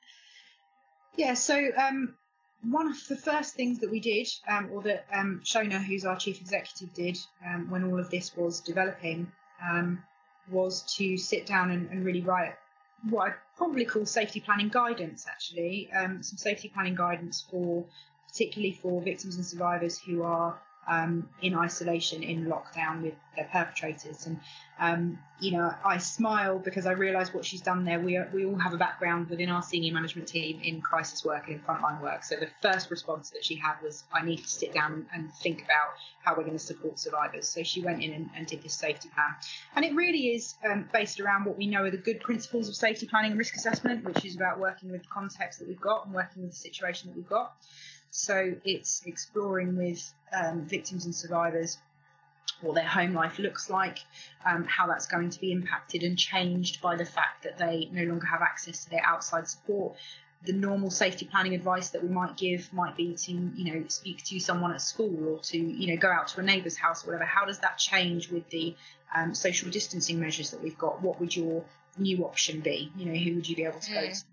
Yeah, 1.16 1.35
so 1.35 1.70
um, 1.77 2.14
one 2.62 2.87
of 2.87 2.96
the 3.09 3.16
first 3.16 3.55
things 3.55 3.81
that 3.81 3.90
we 3.90 4.01
did, 4.01 4.29
um, 4.48 4.70
or 4.72 4.83
that 4.83 5.07
um, 5.12 5.42
Shona, 5.44 5.83
who's 5.83 6.05
our 6.05 6.16
chief 6.16 6.40
executive, 6.40 6.94
did 6.94 7.18
um, 7.44 7.70
when 7.70 7.85
all 7.85 7.98
of 7.98 8.11
this 8.11 8.37
was 8.37 8.61
developing, 8.61 9.31
um, 9.68 10.03
was 10.51 10.83
to 10.96 11.16
sit 11.16 11.46
down 11.46 11.70
and, 11.70 11.88
and, 11.90 12.05
really 12.05 12.20
write 12.20 12.55
what 13.11 13.29
I'd 13.29 13.35
probably 13.57 13.85
call 13.85 14.07
safety 14.07 14.40
planning 14.40 14.68
guidance, 14.68 15.27
actually, 15.29 15.90
um, 15.92 16.22
some 16.22 16.37
safety 16.37 16.68
planning 16.68 16.94
guidance 16.94 17.44
for 17.51 17.85
particularly 18.29 18.72
for 18.72 19.01
victims 19.03 19.37
and 19.37 19.44
survivors 19.44 19.98
who 19.98 20.22
are 20.22 20.59
um, 20.88 21.28
in 21.40 21.54
isolation, 21.54 22.22
in 22.22 22.46
lockdown 22.46 23.02
with 23.02 23.14
their 23.36 23.46
perpetrators. 23.46 24.26
And, 24.26 24.40
um, 24.78 25.18
you 25.40 25.52
know, 25.52 25.72
I 25.84 25.98
smile 25.98 26.58
because 26.58 26.86
I 26.86 26.92
realise 26.92 27.32
what 27.32 27.44
she's 27.44 27.60
done 27.60 27.84
there. 27.84 28.00
We, 28.00 28.16
are, 28.16 28.28
we 28.32 28.44
all 28.44 28.58
have 28.58 28.72
a 28.72 28.76
background 28.76 29.30
within 29.30 29.48
our 29.48 29.62
senior 29.62 29.92
management 29.92 30.28
team 30.28 30.60
in 30.62 30.80
crisis 30.80 31.24
work 31.24 31.46
and 31.46 31.56
in 31.56 31.62
frontline 31.62 32.00
work. 32.02 32.24
So 32.24 32.36
the 32.36 32.48
first 32.60 32.90
response 32.90 33.30
that 33.30 33.44
she 33.44 33.54
had 33.54 33.74
was, 33.82 34.04
I 34.12 34.24
need 34.24 34.38
to 34.38 34.48
sit 34.48 34.74
down 34.74 35.06
and 35.14 35.32
think 35.34 35.62
about 35.62 35.94
how 36.24 36.34
we're 36.34 36.44
going 36.44 36.58
to 36.58 36.64
support 36.64 36.98
survivors. 36.98 37.48
So 37.48 37.62
she 37.62 37.82
went 37.82 38.02
in 38.02 38.12
and, 38.12 38.30
and 38.36 38.46
did 38.46 38.62
this 38.62 38.74
safety 38.74 39.08
plan. 39.14 39.34
And 39.76 39.84
it 39.84 39.94
really 39.94 40.34
is 40.34 40.54
um, 40.68 40.88
based 40.92 41.20
around 41.20 41.44
what 41.44 41.56
we 41.56 41.66
know 41.66 41.84
are 41.84 41.90
the 41.90 41.96
good 41.96 42.20
principles 42.20 42.68
of 42.68 42.74
safety 42.74 43.06
planning 43.06 43.32
and 43.32 43.38
risk 43.38 43.56
assessment, 43.56 44.04
which 44.04 44.24
is 44.24 44.36
about 44.36 44.58
working 44.58 44.90
with 44.90 45.02
the 45.02 45.08
context 45.08 45.60
that 45.60 45.68
we've 45.68 45.80
got 45.80 46.06
and 46.06 46.14
working 46.14 46.42
with 46.42 46.52
the 46.52 46.56
situation 46.56 47.08
that 47.08 47.16
we've 47.16 47.28
got. 47.28 47.54
So 48.12 48.55
it's 48.62 49.03
exploring 49.07 49.75
with 49.75 50.12
um, 50.33 50.66
victims 50.66 51.07
and 51.07 51.14
survivors 51.14 51.79
what 52.61 52.75
their 52.75 52.87
home 52.87 53.14
life 53.14 53.38
looks 53.38 53.70
like, 53.70 53.98
um, 54.44 54.64
how 54.64 54.87
that's 54.87 55.07
going 55.07 55.31
to 55.31 55.40
be 55.40 55.51
impacted 55.51 56.03
and 56.03 56.18
changed 56.18 56.83
by 56.83 56.94
the 56.94 57.07
fact 57.07 57.42
that 57.44 57.57
they 57.57 57.88
no 57.90 58.05
longer 58.05 58.27
have 58.27 58.42
access 58.42 58.85
to 58.85 58.90
their 58.90 59.05
outside 59.05 59.48
support. 59.48 59.96
The 60.44 60.53
normal 60.53 60.90
safety 60.90 61.25
planning 61.25 61.55
advice 61.55 61.88
that 61.90 62.03
we 62.03 62.11
might 62.11 62.37
give 62.37 62.70
might 62.72 62.96
be 62.96 63.14
to, 63.14 63.33
you 63.33 63.72
know, 63.72 63.85
speak 63.88 64.22
to 64.25 64.38
someone 64.38 64.72
at 64.72 64.83
school 64.83 65.29
or 65.29 65.38
to, 65.38 65.57
you 65.57 65.94
know, 65.94 65.96
go 65.96 66.11
out 66.11 66.29
to 66.29 66.40
a 66.40 66.42
neighbour's 66.42 66.77
house 66.77 67.05
or 67.05 67.12
whatever. 67.12 67.25
How 67.25 67.46
does 67.46 67.61
that 67.61 67.79
change 67.79 68.29
with 68.29 68.46
the 68.51 68.77
um, 69.16 69.35
social 69.35 69.70
distancing 69.70 70.20
measures 70.20 70.51
that 70.51 70.62
we've 70.62 70.79
got? 70.79 71.01
What 71.01 71.18
would 71.18 71.35
your 71.35 71.64
new 71.96 72.27
option 72.27 72.61
be? 72.61 72.92
You 72.94 73.07
know, 73.07 73.18
who 73.18 73.37
would 73.37 73.48
you 73.48 73.57
be 73.57 73.64
able 73.64 73.81
to 73.81 73.90
go 73.94 74.01
to? 74.11 74.25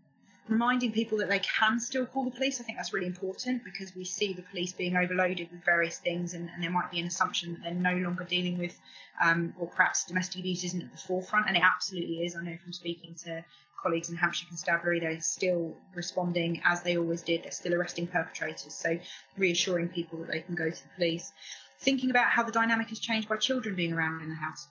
Reminding 0.50 0.92
people 0.92 1.20
that 1.20 1.30
they 1.30 1.40
can 1.40 1.80
still 1.80 2.06
call 2.06 2.26
the 2.26 2.32
police. 2.32 2.60
I 2.60 2.64
think 2.64 2.78
that's 2.78 2.92
really 2.92 3.08
important 3.08 3.64
because 3.64 3.96
we 3.96 4.04
see 4.04 4.34
the 4.34 4.42
police 4.42 4.74
being 4.74 4.98
overloaded 4.98 5.50
with 5.52 5.64
various 5.64 6.00
things, 6.00 6.34
and, 6.34 6.50
and 6.54 6.64
there 6.64 6.72
might 6.72 6.92
be 6.92 7.00
an 7.00 7.06
assumption 7.06 7.54
that 7.54 7.64
they're 7.64 7.74
no 7.74 7.96
longer 7.96 8.24
dealing 8.24 8.58
with, 8.58 8.78
um, 9.24 9.54
or 9.60 9.68
perhaps 9.68 10.06
domestic 10.06 10.40
abuse 10.40 10.64
isn't 10.64 10.82
at 10.82 10.92
the 10.92 10.98
forefront, 10.98 11.48
and 11.48 11.56
it 11.56 11.64
absolutely 11.64 12.24
is. 12.26 12.36
I 12.36 12.44
know 12.44 12.58
from 12.64 12.74
speaking 12.74 13.16
to 13.26 13.46
colleagues 13.82 14.10
in 14.10 14.18
Hampshire 14.18 14.48
Constabulary, 14.48 15.00
they're 15.00 15.22
still 15.22 15.78
responding 15.94 16.62
as 16.66 16.82
they 16.82 16.98
always 16.98 17.22
did. 17.22 17.44
They're 17.44 17.52
still 17.52 17.74
arresting 17.74 18.08
perpetrators. 18.08 18.74
So 18.74 19.00
reassuring 19.38 19.90
people 19.90 20.20
that 20.20 20.32
they 20.32 20.42
can 20.42 20.56
go 20.56 20.70
to 20.70 20.84
the 20.84 20.90
police. 20.96 21.32
Thinking 21.80 22.10
about 22.10 22.28
how 22.28 22.44
the 22.44 22.52
dynamic 22.52 22.90
has 22.90 23.00
changed 23.00 23.30
by 23.30 23.38
children 23.38 23.76
being 23.76 23.94
around 23.94 24.22
in 24.22 24.30
the 24.30 24.36
house. 24.36 24.68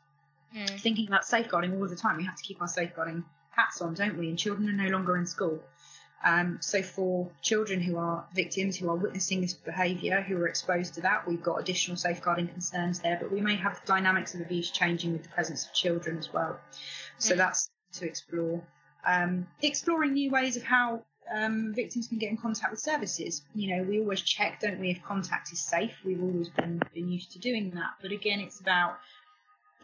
Mm. 0.54 0.80
Thinking 0.80 1.08
about 1.08 1.24
safeguarding 1.24 1.74
all 1.74 1.88
the 1.88 1.96
time. 1.96 2.16
We 2.18 2.24
have 2.24 2.36
to 2.36 2.42
keep 2.42 2.60
our 2.60 2.68
safeguarding 2.68 3.24
hats 3.58 3.82
on, 3.82 3.94
don't 3.94 4.16
we? 4.16 4.28
And 4.28 4.38
children 4.38 4.68
are 4.68 4.84
no 4.84 4.90
longer 4.90 5.16
in 5.16 5.26
school. 5.26 5.60
Um, 6.24 6.58
so 6.60 6.82
for 6.82 7.30
children 7.42 7.80
who 7.80 7.96
are 7.96 8.26
victims, 8.34 8.76
who 8.76 8.88
are 8.90 8.96
witnessing 8.96 9.40
this 9.40 9.54
behaviour, 9.54 10.20
who 10.20 10.36
are 10.38 10.48
exposed 10.48 10.94
to 10.94 11.00
that, 11.02 11.26
we've 11.28 11.42
got 11.42 11.56
additional 11.60 11.96
safeguarding 11.96 12.48
concerns 12.48 13.00
there. 13.00 13.18
But 13.20 13.30
we 13.30 13.40
may 13.40 13.56
have 13.56 13.80
the 13.80 13.86
dynamics 13.86 14.34
of 14.34 14.40
abuse 14.40 14.70
changing 14.70 15.12
with 15.12 15.22
the 15.22 15.28
presence 15.28 15.66
of 15.66 15.72
children 15.74 16.18
as 16.18 16.32
well. 16.32 16.58
So 17.18 17.34
Mm. 17.34 17.38
that's 17.38 17.70
to 17.94 18.06
explore. 18.06 18.62
Um, 19.04 19.46
exploring 19.62 20.14
new 20.14 20.30
ways 20.30 20.56
of 20.56 20.62
how 20.64 21.04
um, 21.32 21.72
victims 21.74 22.08
can 22.08 22.18
get 22.18 22.30
in 22.30 22.36
contact 22.36 22.70
with 22.72 22.80
services. 22.80 23.42
You 23.54 23.76
know, 23.76 23.82
we 23.84 24.00
always 24.00 24.20
check, 24.20 24.60
don't 24.60 24.80
we, 24.80 24.90
if 24.90 25.02
contact 25.04 25.52
is 25.52 25.60
safe. 25.60 25.94
We've 26.04 26.22
always 26.22 26.48
been, 26.48 26.80
been 26.94 27.08
used 27.08 27.32
to 27.32 27.38
doing 27.38 27.70
that. 27.70 27.92
But 28.02 28.12
again, 28.12 28.40
it's 28.40 28.60
about 28.60 28.98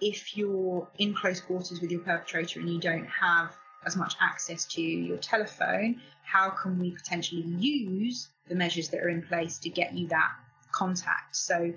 if 0.01 0.37
you're 0.37 0.89
in 0.99 1.15
close 1.15 1.41
quarters 1.41 1.81
with 1.81 1.91
your 1.91 2.01
perpetrator 2.01 2.61
and 2.61 2.69
you 2.69 2.81
don't 2.81 3.07
have 3.07 3.57
as 3.87 3.97
much 3.97 4.14
access 4.20 4.64
to 4.66 4.83
your 4.83 5.18
telephone, 5.18 6.01
how 6.23 6.51
can 6.51 6.79
we 6.79 6.90
potentially 6.90 7.42
use 7.42 8.29
the 8.49 8.55
measures 8.55 8.88
that 8.90 9.01
are 9.01 9.09
in 9.09 9.23
place 9.23 9.59
to 9.61 9.68
get 9.70 9.94
you 9.94 10.09
that 10.09 10.33
contact? 10.73 11.37
So, 11.37 11.73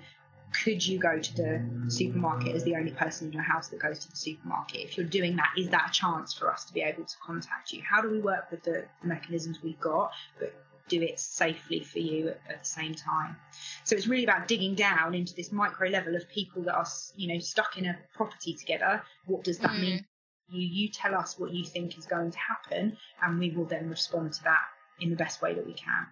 could 0.64 0.84
you 0.84 0.98
go 0.98 1.18
to 1.18 1.36
the 1.36 1.62
supermarket 1.88 2.54
as 2.54 2.64
the 2.64 2.74
only 2.74 2.90
person 2.92 3.26
in 3.26 3.34
your 3.34 3.42
house 3.42 3.68
that 3.68 3.80
goes 3.80 3.98
to 4.00 4.10
the 4.10 4.16
supermarket? 4.16 4.80
If 4.80 4.96
you're 4.96 5.06
doing 5.06 5.36
that, 5.36 5.50
is 5.58 5.68
that 5.68 5.90
a 5.90 5.92
chance 5.92 6.32
for 6.32 6.50
us 6.50 6.64
to 6.64 6.72
be 6.72 6.80
able 6.80 7.04
to 7.04 7.16
contact 7.24 7.72
you? 7.72 7.82
How 7.82 8.00
do 8.00 8.08
we 8.10 8.18
work 8.20 8.50
with 8.50 8.62
the, 8.62 8.86
the 9.02 9.08
mechanisms 9.08 9.62
we've 9.62 9.78
got, 9.78 10.12
but 10.40 10.54
do 10.88 11.02
it 11.02 11.20
safely 11.20 11.80
for 11.80 11.98
you 11.98 12.28
at, 12.28 12.40
at 12.48 12.62
the 12.62 12.68
same 12.68 12.94
time? 12.94 13.36
So 13.84 13.94
it's 13.94 14.06
really 14.06 14.24
about 14.24 14.48
digging 14.48 14.74
down 14.74 15.14
into 15.14 15.34
this 15.34 15.52
micro 15.52 15.90
level 15.90 16.16
of 16.16 16.26
people 16.30 16.62
that 16.62 16.74
are, 16.74 16.86
you 17.14 17.28
know, 17.34 17.40
stuck 17.40 17.76
in 17.76 17.84
a 17.84 17.98
property 18.14 18.54
together. 18.54 19.02
What 19.26 19.44
does 19.44 19.58
that 19.58 19.72
Mm. 19.72 19.80
mean? 19.80 20.06
You, 20.50 20.66
you 20.66 20.88
tell 20.88 21.14
us 21.14 21.38
what 21.38 21.52
you 21.52 21.64
think 21.64 21.98
is 21.98 22.06
going 22.06 22.30
to 22.30 22.38
happen, 22.38 22.96
and 23.22 23.38
we 23.38 23.50
will 23.50 23.66
then 23.66 23.88
respond 23.88 24.32
to 24.34 24.44
that 24.44 24.64
in 25.00 25.10
the 25.10 25.16
best 25.16 25.42
way 25.42 25.54
that 25.54 25.66
we 25.66 25.74
can. 25.74 26.06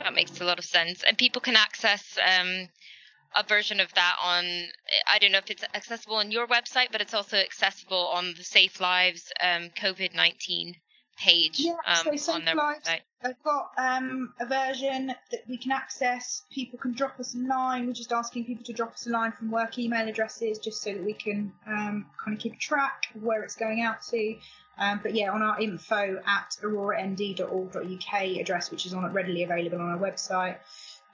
That 0.00 0.14
makes 0.14 0.40
a 0.40 0.44
lot 0.44 0.58
of 0.58 0.64
sense. 0.64 1.02
And 1.02 1.16
people 1.16 1.40
can 1.40 1.56
access 1.56 2.18
um, 2.24 2.68
a 3.36 3.42
version 3.42 3.80
of 3.80 3.92
that 3.94 4.16
on, 4.22 4.44
I 5.12 5.18
don't 5.18 5.32
know 5.32 5.38
if 5.38 5.50
it's 5.50 5.64
accessible 5.74 6.16
on 6.16 6.30
your 6.30 6.46
website, 6.46 6.88
but 6.92 7.00
it's 7.00 7.14
also 7.14 7.36
accessible 7.36 8.08
on 8.08 8.34
the 8.36 8.44
Safe 8.44 8.80
Lives 8.80 9.32
um, 9.42 9.70
COVID 9.70 10.14
19 10.14 10.74
page 11.18 11.60
Yeah, 11.60 11.74
um, 11.84 12.16
so 12.16 12.32
on 12.32 12.44
their 12.44 12.56
website. 12.56 13.00
I've 13.22 13.42
got 13.42 13.72
um, 13.76 14.32
a 14.38 14.46
version 14.46 15.08
that 15.08 15.40
we 15.48 15.56
can 15.56 15.72
access. 15.72 16.44
People 16.52 16.78
can 16.78 16.92
drop 16.92 17.18
us 17.18 17.34
a 17.34 17.38
line. 17.38 17.86
We're 17.86 17.92
just 17.92 18.12
asking 18.12 18.44
people 18.44 18.64
to 18.64 18.72
drop 18.72 18.92
us 18.92 19.06
a 19.06 19.10
line 19.10 19.32
from 19.32 19.50
work 19.50 19.78
email 19.78 20.06
addresses 20.08 20.58
just 20.58 20.82
so 20.82 20.92
that 20.92 21.04
we 21.04 21.14
can 21.14 21.52
um, 21.66 22.06
kind 22.22 22.36
of 22.36 22.40
keep 22.40 22.58
track 22.58 23.08
of 23.14 23.22
where 23.22 23.42
it's 23.42 23.56
going 23.56 23.80
out 23.82 24.02
to. 24.10 24.36
Um, 24.78 25.00
but 25.02 25.14
yeah, 25.14 25.32
on 25.32 25.42
our 25.42 25.60
info 25.60 26.22
at 26.24 26.56
aurorand.org.uk 26.62 28.22
address, 28.40 28.70
which 28.70 28.86
is 28.86 28.94
on 28.94 29.12
readily 29.12 29.42
available 29.42 29.80
on 29.80 29.90
our 29.90 29.98
website, 29.98 30.58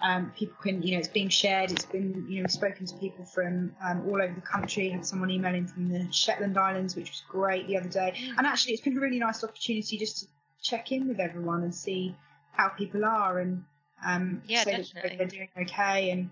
um, 0.00 0.32
people 0.36 0.56
can, 0.62 0.82
you 0.82 0.92
know, 0.92 0.98
it's 0.98 1.08
being 1.08 1.28
shared. 1.28 1.70
It's 1.70 1.84
been, 1.86 2.26
you 2.28 2.42
know, 2.42 2.48
spoken 2.48 2.86
to 2.86 2.94
people 2.96 3.24
from 3.24 3.74
um, 3.82 4.02
all 4.06 4.20
over 4.20 4.32
the 4.34 4.40
country. 4.40 4.88
Had 4.90 5.06
someone 5.06 5.30
emailing 5.30 5.66
from 5.66 5.88
the 5.88 6.06
Shetland 6.12 6.58
Islands, 6.58 6.94
which 6.96 7.10
was 7.10 7.22
great 7.28 7.66
the 7.68 7.76
other 7.78 7.88
day. 7.88 8.14
And 8.36 8.46
actually, 8.46 8.74
it's 8.74 8.82
been 8.82 8.96
a 8.96 9.00
really 9.00 9.18
nice 9.18 9.42
opportunity 9.44 9.96
just 9.96 10.20
to 10.20 10.26
check 10.62 10.92
in 10.92 11.08
with 11.08 11.20
everyone 11.20 11.62
and 11.62 11.74
see 11.74 12.14
how 12.52 12.68
people 12.68 13.04
are 13.04 13.38
and 13.38 13.64
um, 14.04 14.42
Yeah, 14.46 14.64
say 14.64 14.72
that 14.76 14.92
definitely. 14.94 15.16
they're 15.16 15.26
doing 15.26 15.48
okay. 15.62 16.10
And 16.10 16.30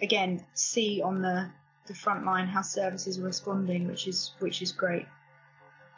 again, 0.00 0.44
see 0.54 1.00
on 1.02 1.22
the 1.22 1.50
the 1.86 1.94
front 1.94 2.24
line 2.24 2.46
how 2.46 2.62
services 2.62 3.18
are 3.18 3.24
responding, 3.24 3.86
which 3.88 4.06
is 4.08 4.32
which 4.38 4.62
is 4.62 4.72
great. 4.72 5.06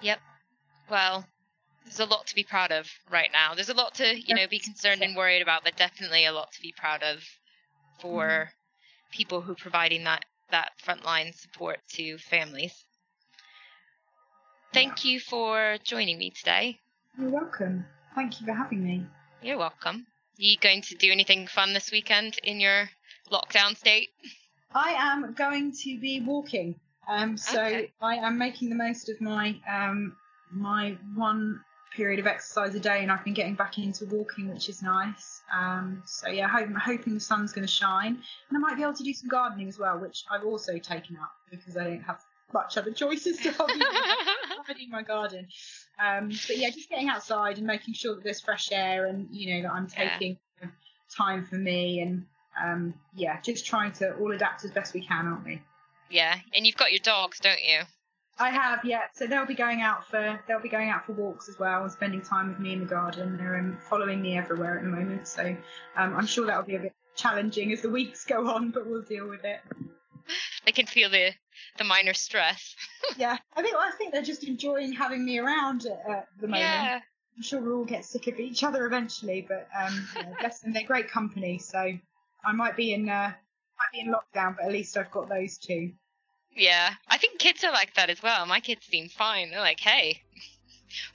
Yep. 0.03 0.19
Well, 0.91 1.27
there's 1.85 2.01
a 2.01 2.05
lot 2.07 2.27
to 2.27 2.35
be 2.35 2.45
proud 2.45 2.73
of 2.73 2.89
right 3.11 3.31
now. 3.33 3.55
There's 3.55 3.69
a 3.69 3.75
lot 3.75 3.95
to, 3.97 4.21
you 4.21 4.35
know, 4.35 4.47
be 4.49 4.59
concerned 4.59 5.03
and 5.03 5.17
worried 5.17 5.43
about, 5.43 5.65
but 5.65 5.77
definitely 5.77 6.25
a 6.27 6.33
lot 6.33 6.53
to 6.53 6.63
be 6.63 6.73
proud 6.77 7.03
of 7.03 7.23
for 8.01 8.27
Mm-hmm. 8.27 8.51
people 9.13 9.41
who 9.43 9.53
are 9.53 9.57
providing 9.57 10.05
that 10.05 10.25
that 10.51 10.73
frontline 10.85 11.35
support 11.35 11.79
to 11.95 12.19
families. 12.19 12.85
Thank 14.73 15.05
you 15.05 15.21
for 15.21 15.79
joining 15.85 16.19
me 16.19 16.31
today. 16.31 16.81
You're 17.19 17.31
welcome. 17.31 17.87
Thank 18.15 18.41
you 18.41 18.47
for 18.47 18.53
having 18.53 18.85
me. 18.85 19.07
You're 19.43 19.59
welcome. 19.59 20.07
Are 20.39 20.43
you 20.43 20.57
going 20.59 20.83
to 20.83 20.97
do 20.97 21.11
anything 21.13 21.47
fun 21.47 21.73
this 21.73 21.91
weekend 21.93 22.39
in 22.43 22.61
your 22.61 22.91
lockdown 23.31 23.77
state? 23.77 24.09
I 24.75 24.91
am 24.91 25.33
going 25.35 25.73
to 25.73 25.99
be 26.01 26.21
walking. 26.21 26.75
Um, 27.09 27.37
so 27.37 27.61
Okay. 27.61 27.93
I 28.01 28.17
am 28.17 28.39
making 28.39 28.69
the 28.71 28.75
most 28.77 29.09
of 29.09 29.21
my 29.21 29.55
um, 29.71 30.17
my 30.51 30.97
one 31.15 31.61
period 31.95 32.19
of 32.21 32.27
exercise 32.27 32.75
a 32.75 32.81
day, 32.81 33.03
and 33.03 33.11
I've 33.13 33.25
been 33.25 33.35
getting 33.35 33.55
back 33.55 33.79
into 33.79 34.05
walking, 34.07 34.49
which 34.53 34.69
is 34.69 34.83
nice. 34.83 35.43
Um, 35.57 36.03
so 36.07 36.29
yeah, 36.29 36.49
hope, 36.49 36.67
I'm 36.67 36.75
hoping 36.75 37.15
the 37.15 37.21
sun's 37.21 37.53
going 37.53 37.67
to 37.67 37.73
shine, 37.73 38.19
and 38.49 38.57
I 38.57 38.59
might 38.59 38.77
be 38.77 38.83
able 38.83 38.95
to 38.95 39.03
do 39.03 39.13
some 39.13 39.29
gardening 39.29 39.69
as 39.69 39.79
well, 39.79 39.99
which 39.99 40.25
I've 40.31 40.45
also 40.45 40.79
taken 40.79 41.17
up 41.17 41.33
because 41.51 41.77
I 41.77 41.85
don't 41.85 42.03
have 42.03 42.21
much 42.53 42.77
other 42.77 42.93
choices. 42.93 43.41
So 43.43 43.51
I'll 43.59 43.67
be 43.67 44.87
my 44.91 45.03
garden. 45.03 45.47
Um, 46.05 46.29
but 46.47 46.57
yeah, 46.57 46.71
just 46.71 46.89
getting 46.89 47.09
outside 47.09 47.59
and 47.59 47.67
making 47.67 47.95
sure 47.95 48.15
that 48.15 48.25
there's 48.25 48.41
fresh 48.41 48.71
air, 48.73 49.07
and 49.07 49.29
you 49.31 49.55
know 49.55 49.69
that 49.69 49.75
I'm 49.75 49.89
Yeah. 49.97 50.09
taking 50.11 50.39
time 51.17 51.45
for 51.45 51.57
me, 51.57 52.01
and 52.01 52.25
um, 52.63 52.95
yeah, 53.15 53.41
just 53.41 53.67
trying 53.67 53.93
to 53.93 54.15
all 54.17 54.33
adapt 54.33 54.65
as 54.65 54.71
best 54.71 54.95
we 54.95 55.05
can, 55.07 55.27
aren't 55.27 55.45
we? 55.45 55.61
yeah, 56.11 56.39
and 56.55 56.67
you've 56.67 56.77
got 56.77 56.93
your 56.93 57.01
dogs, 57.01 57.41
don't 57.41 57.63
you? 57.63 57.81
I 58.39 58.51
have, 58.51 58.85
yeah. 58.85 59.03
So 59.15 59.27
they'll 59.27 59.47
be 59.47 59.55
going 59.55 59.81
out 59.81 60.09
for 60.09 60.41
they'll 60.49 60.61
be 60.61 60.69
going 60.69 60.91
out 60.91 61.07
for 61.07 61.13
walks 61.13 61.49
as 61.49 61.59
well 61.59 61.83
and 61.83 61.93
spending 61.93 62.21
time 62.21 62.49
with 62.49 62.59
me 62.59 62.73
in 62.73 62.81
the 62.81 62.87
garden. 62.87 63.37
They're 63.37 63.57
um, 63.57 63.79
following 63.89 64.21
me 64.21 64.37
everywhere 64.37 64.79
at 64.79 64.85
the 64.85 64.91
moment, 64.91 65.29
so 65.29 65.57
um, 65.97 66.17
I'm 66.17 66.27
sure 66.27 66.47
that'll 66.47 66.65
be 66.65 66.77
a 66.77 66.81
bit 66.81 66.95
challenging 67.15 67.73
as 67.73 67.83
the 67.83 67.91
weeks 67.91 68.25
go 68.25 68.49
on, 68.49 68.71
but 68.71 68.87
we'll 68.87 69.03
deal 69.03 69.29
with 69.29 69.45
it. 69.45 69.61
They 70.65 70.73
can 70.73 70.87
feel 70.87 71.11
the 71.11 71.31
the 71.79 71.85
minor 71.85 72.15
stress. 72.15 72.75
yeah, 73.17 73.37
I 73.55 73.63
think 73.63 73.77
I 73.77 73.91
think 73.99 74.13
they're 74.13 74.23
just 74.23 74.45
enjoying 74.45 74.93
having 74.93 75.25
me 75.25 75.39
around 75.39 75.87
at, 75.87 76.11
at 76.11 76.29
the 76.41 76.49
moment. 76.49 76.63
Yeah. 76.63 77.01
I'm 77.37 77.43
sure 77.43 77.61
we'll 77.61 77.79
all 77.79 77.85
get 77.85 78.05
sick 78.05 78.29
of 78.29 78.39
each 78.39 78.63
other 78.63 78.87
eventually, 78.87 79.45
but 79.47 79.69
um, 79.77 80.09
yeah, 80.17 80.33
bless 80.39 80.61
them, 80.61 80.73
they're 80.73 80.87
great 80.87 81.11
company. 81.11 81.59
So 81.59 81.79
I 82.45 82.53
might 82.53 82.77
be 82.77 82.95
in 82.95 83.09
uh, 83.09 83.33
might 83.33 83.93
be 83.93 84.01
in 84.01 84.13
lockdown, 84.13 84.57
but 84.57 84.67
at 84.67 84.73
least 84.73 84.97
I've 84.97 85.11
got 85.11 85.29
those 85.29 85.59
two. 85.59 85.93
Yeah, 86.57 86.95
I 87.09 87.19
think 87.19 87.39
kids 87.39 87.65
are 87.65 87.73
like 87.73 87.95
that 87.95 88.11
as 88.11 88.23
well. 88.23 88.47
My 88.47 88.61
kids 88.61 88.87
seem 88.87 89.09
fine. 89.09 89.51
They're 89.51 89.61
like, 89.61 89.81
hey, 89.81 90.23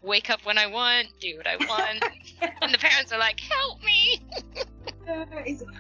wake 0.02 0.30
up 0.30 0.46
when 0.46 0.58
I 0.58 0.68
want, 0.68 1.08
do 1.20 1.38
what 1.38 1.48
I 1.48 1.56
want. 1.58 2.04
and 2.62 2.74
the 2.74 2.78
parents 2.78 3.12
are 3.12 3.20
like, 3.20 3.40
help 3.40 3.82
me. 3.84 4.22
Uh, 5.10 5.26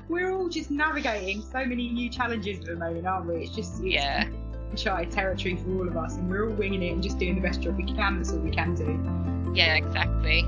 we're 0.07 0.31
all 0.31 0.49
just 0.49 0.71
navigating 0.71 1.41
so 1.41 1.65
many 1.65 1.89
new 1.89 2.09
challenges 2.09 2.59
at 2.59 2.65
the 2.65 2.75
moment, 2.75 3.05
aren't 3.05 3.27
we? 3.27 3.35
It's 3.43 3.55
just 3.55 3.73
it's 3.83 3.93
Yeah. 3.93 4.27
uncharted 4.71 5.11
territory 5.11 5.55
for 5.57 5.69
all 5.77 5.87
of 5.87 5.97
us, 5.97 6.15
and 6.15 6.29
we're 6.29 6.49
all 6.49 6.55
winging 6.55 6.81
it 6.81 6.93
and 6.93 7.03
just 7.03 7.19
doing 7.19 7.35
the 7.35 7.41
best 7.41 7.61
job 7.61 7.77
we 7.77 7.83
can. 7.83 8.17
That's 8.17 8.31
all 8.31 8.39
we 8.39 8.51
can 8.51 8.75
do. 8.75 9.53
Yeah, 9.53 9.75
exactly. 9.75 10.45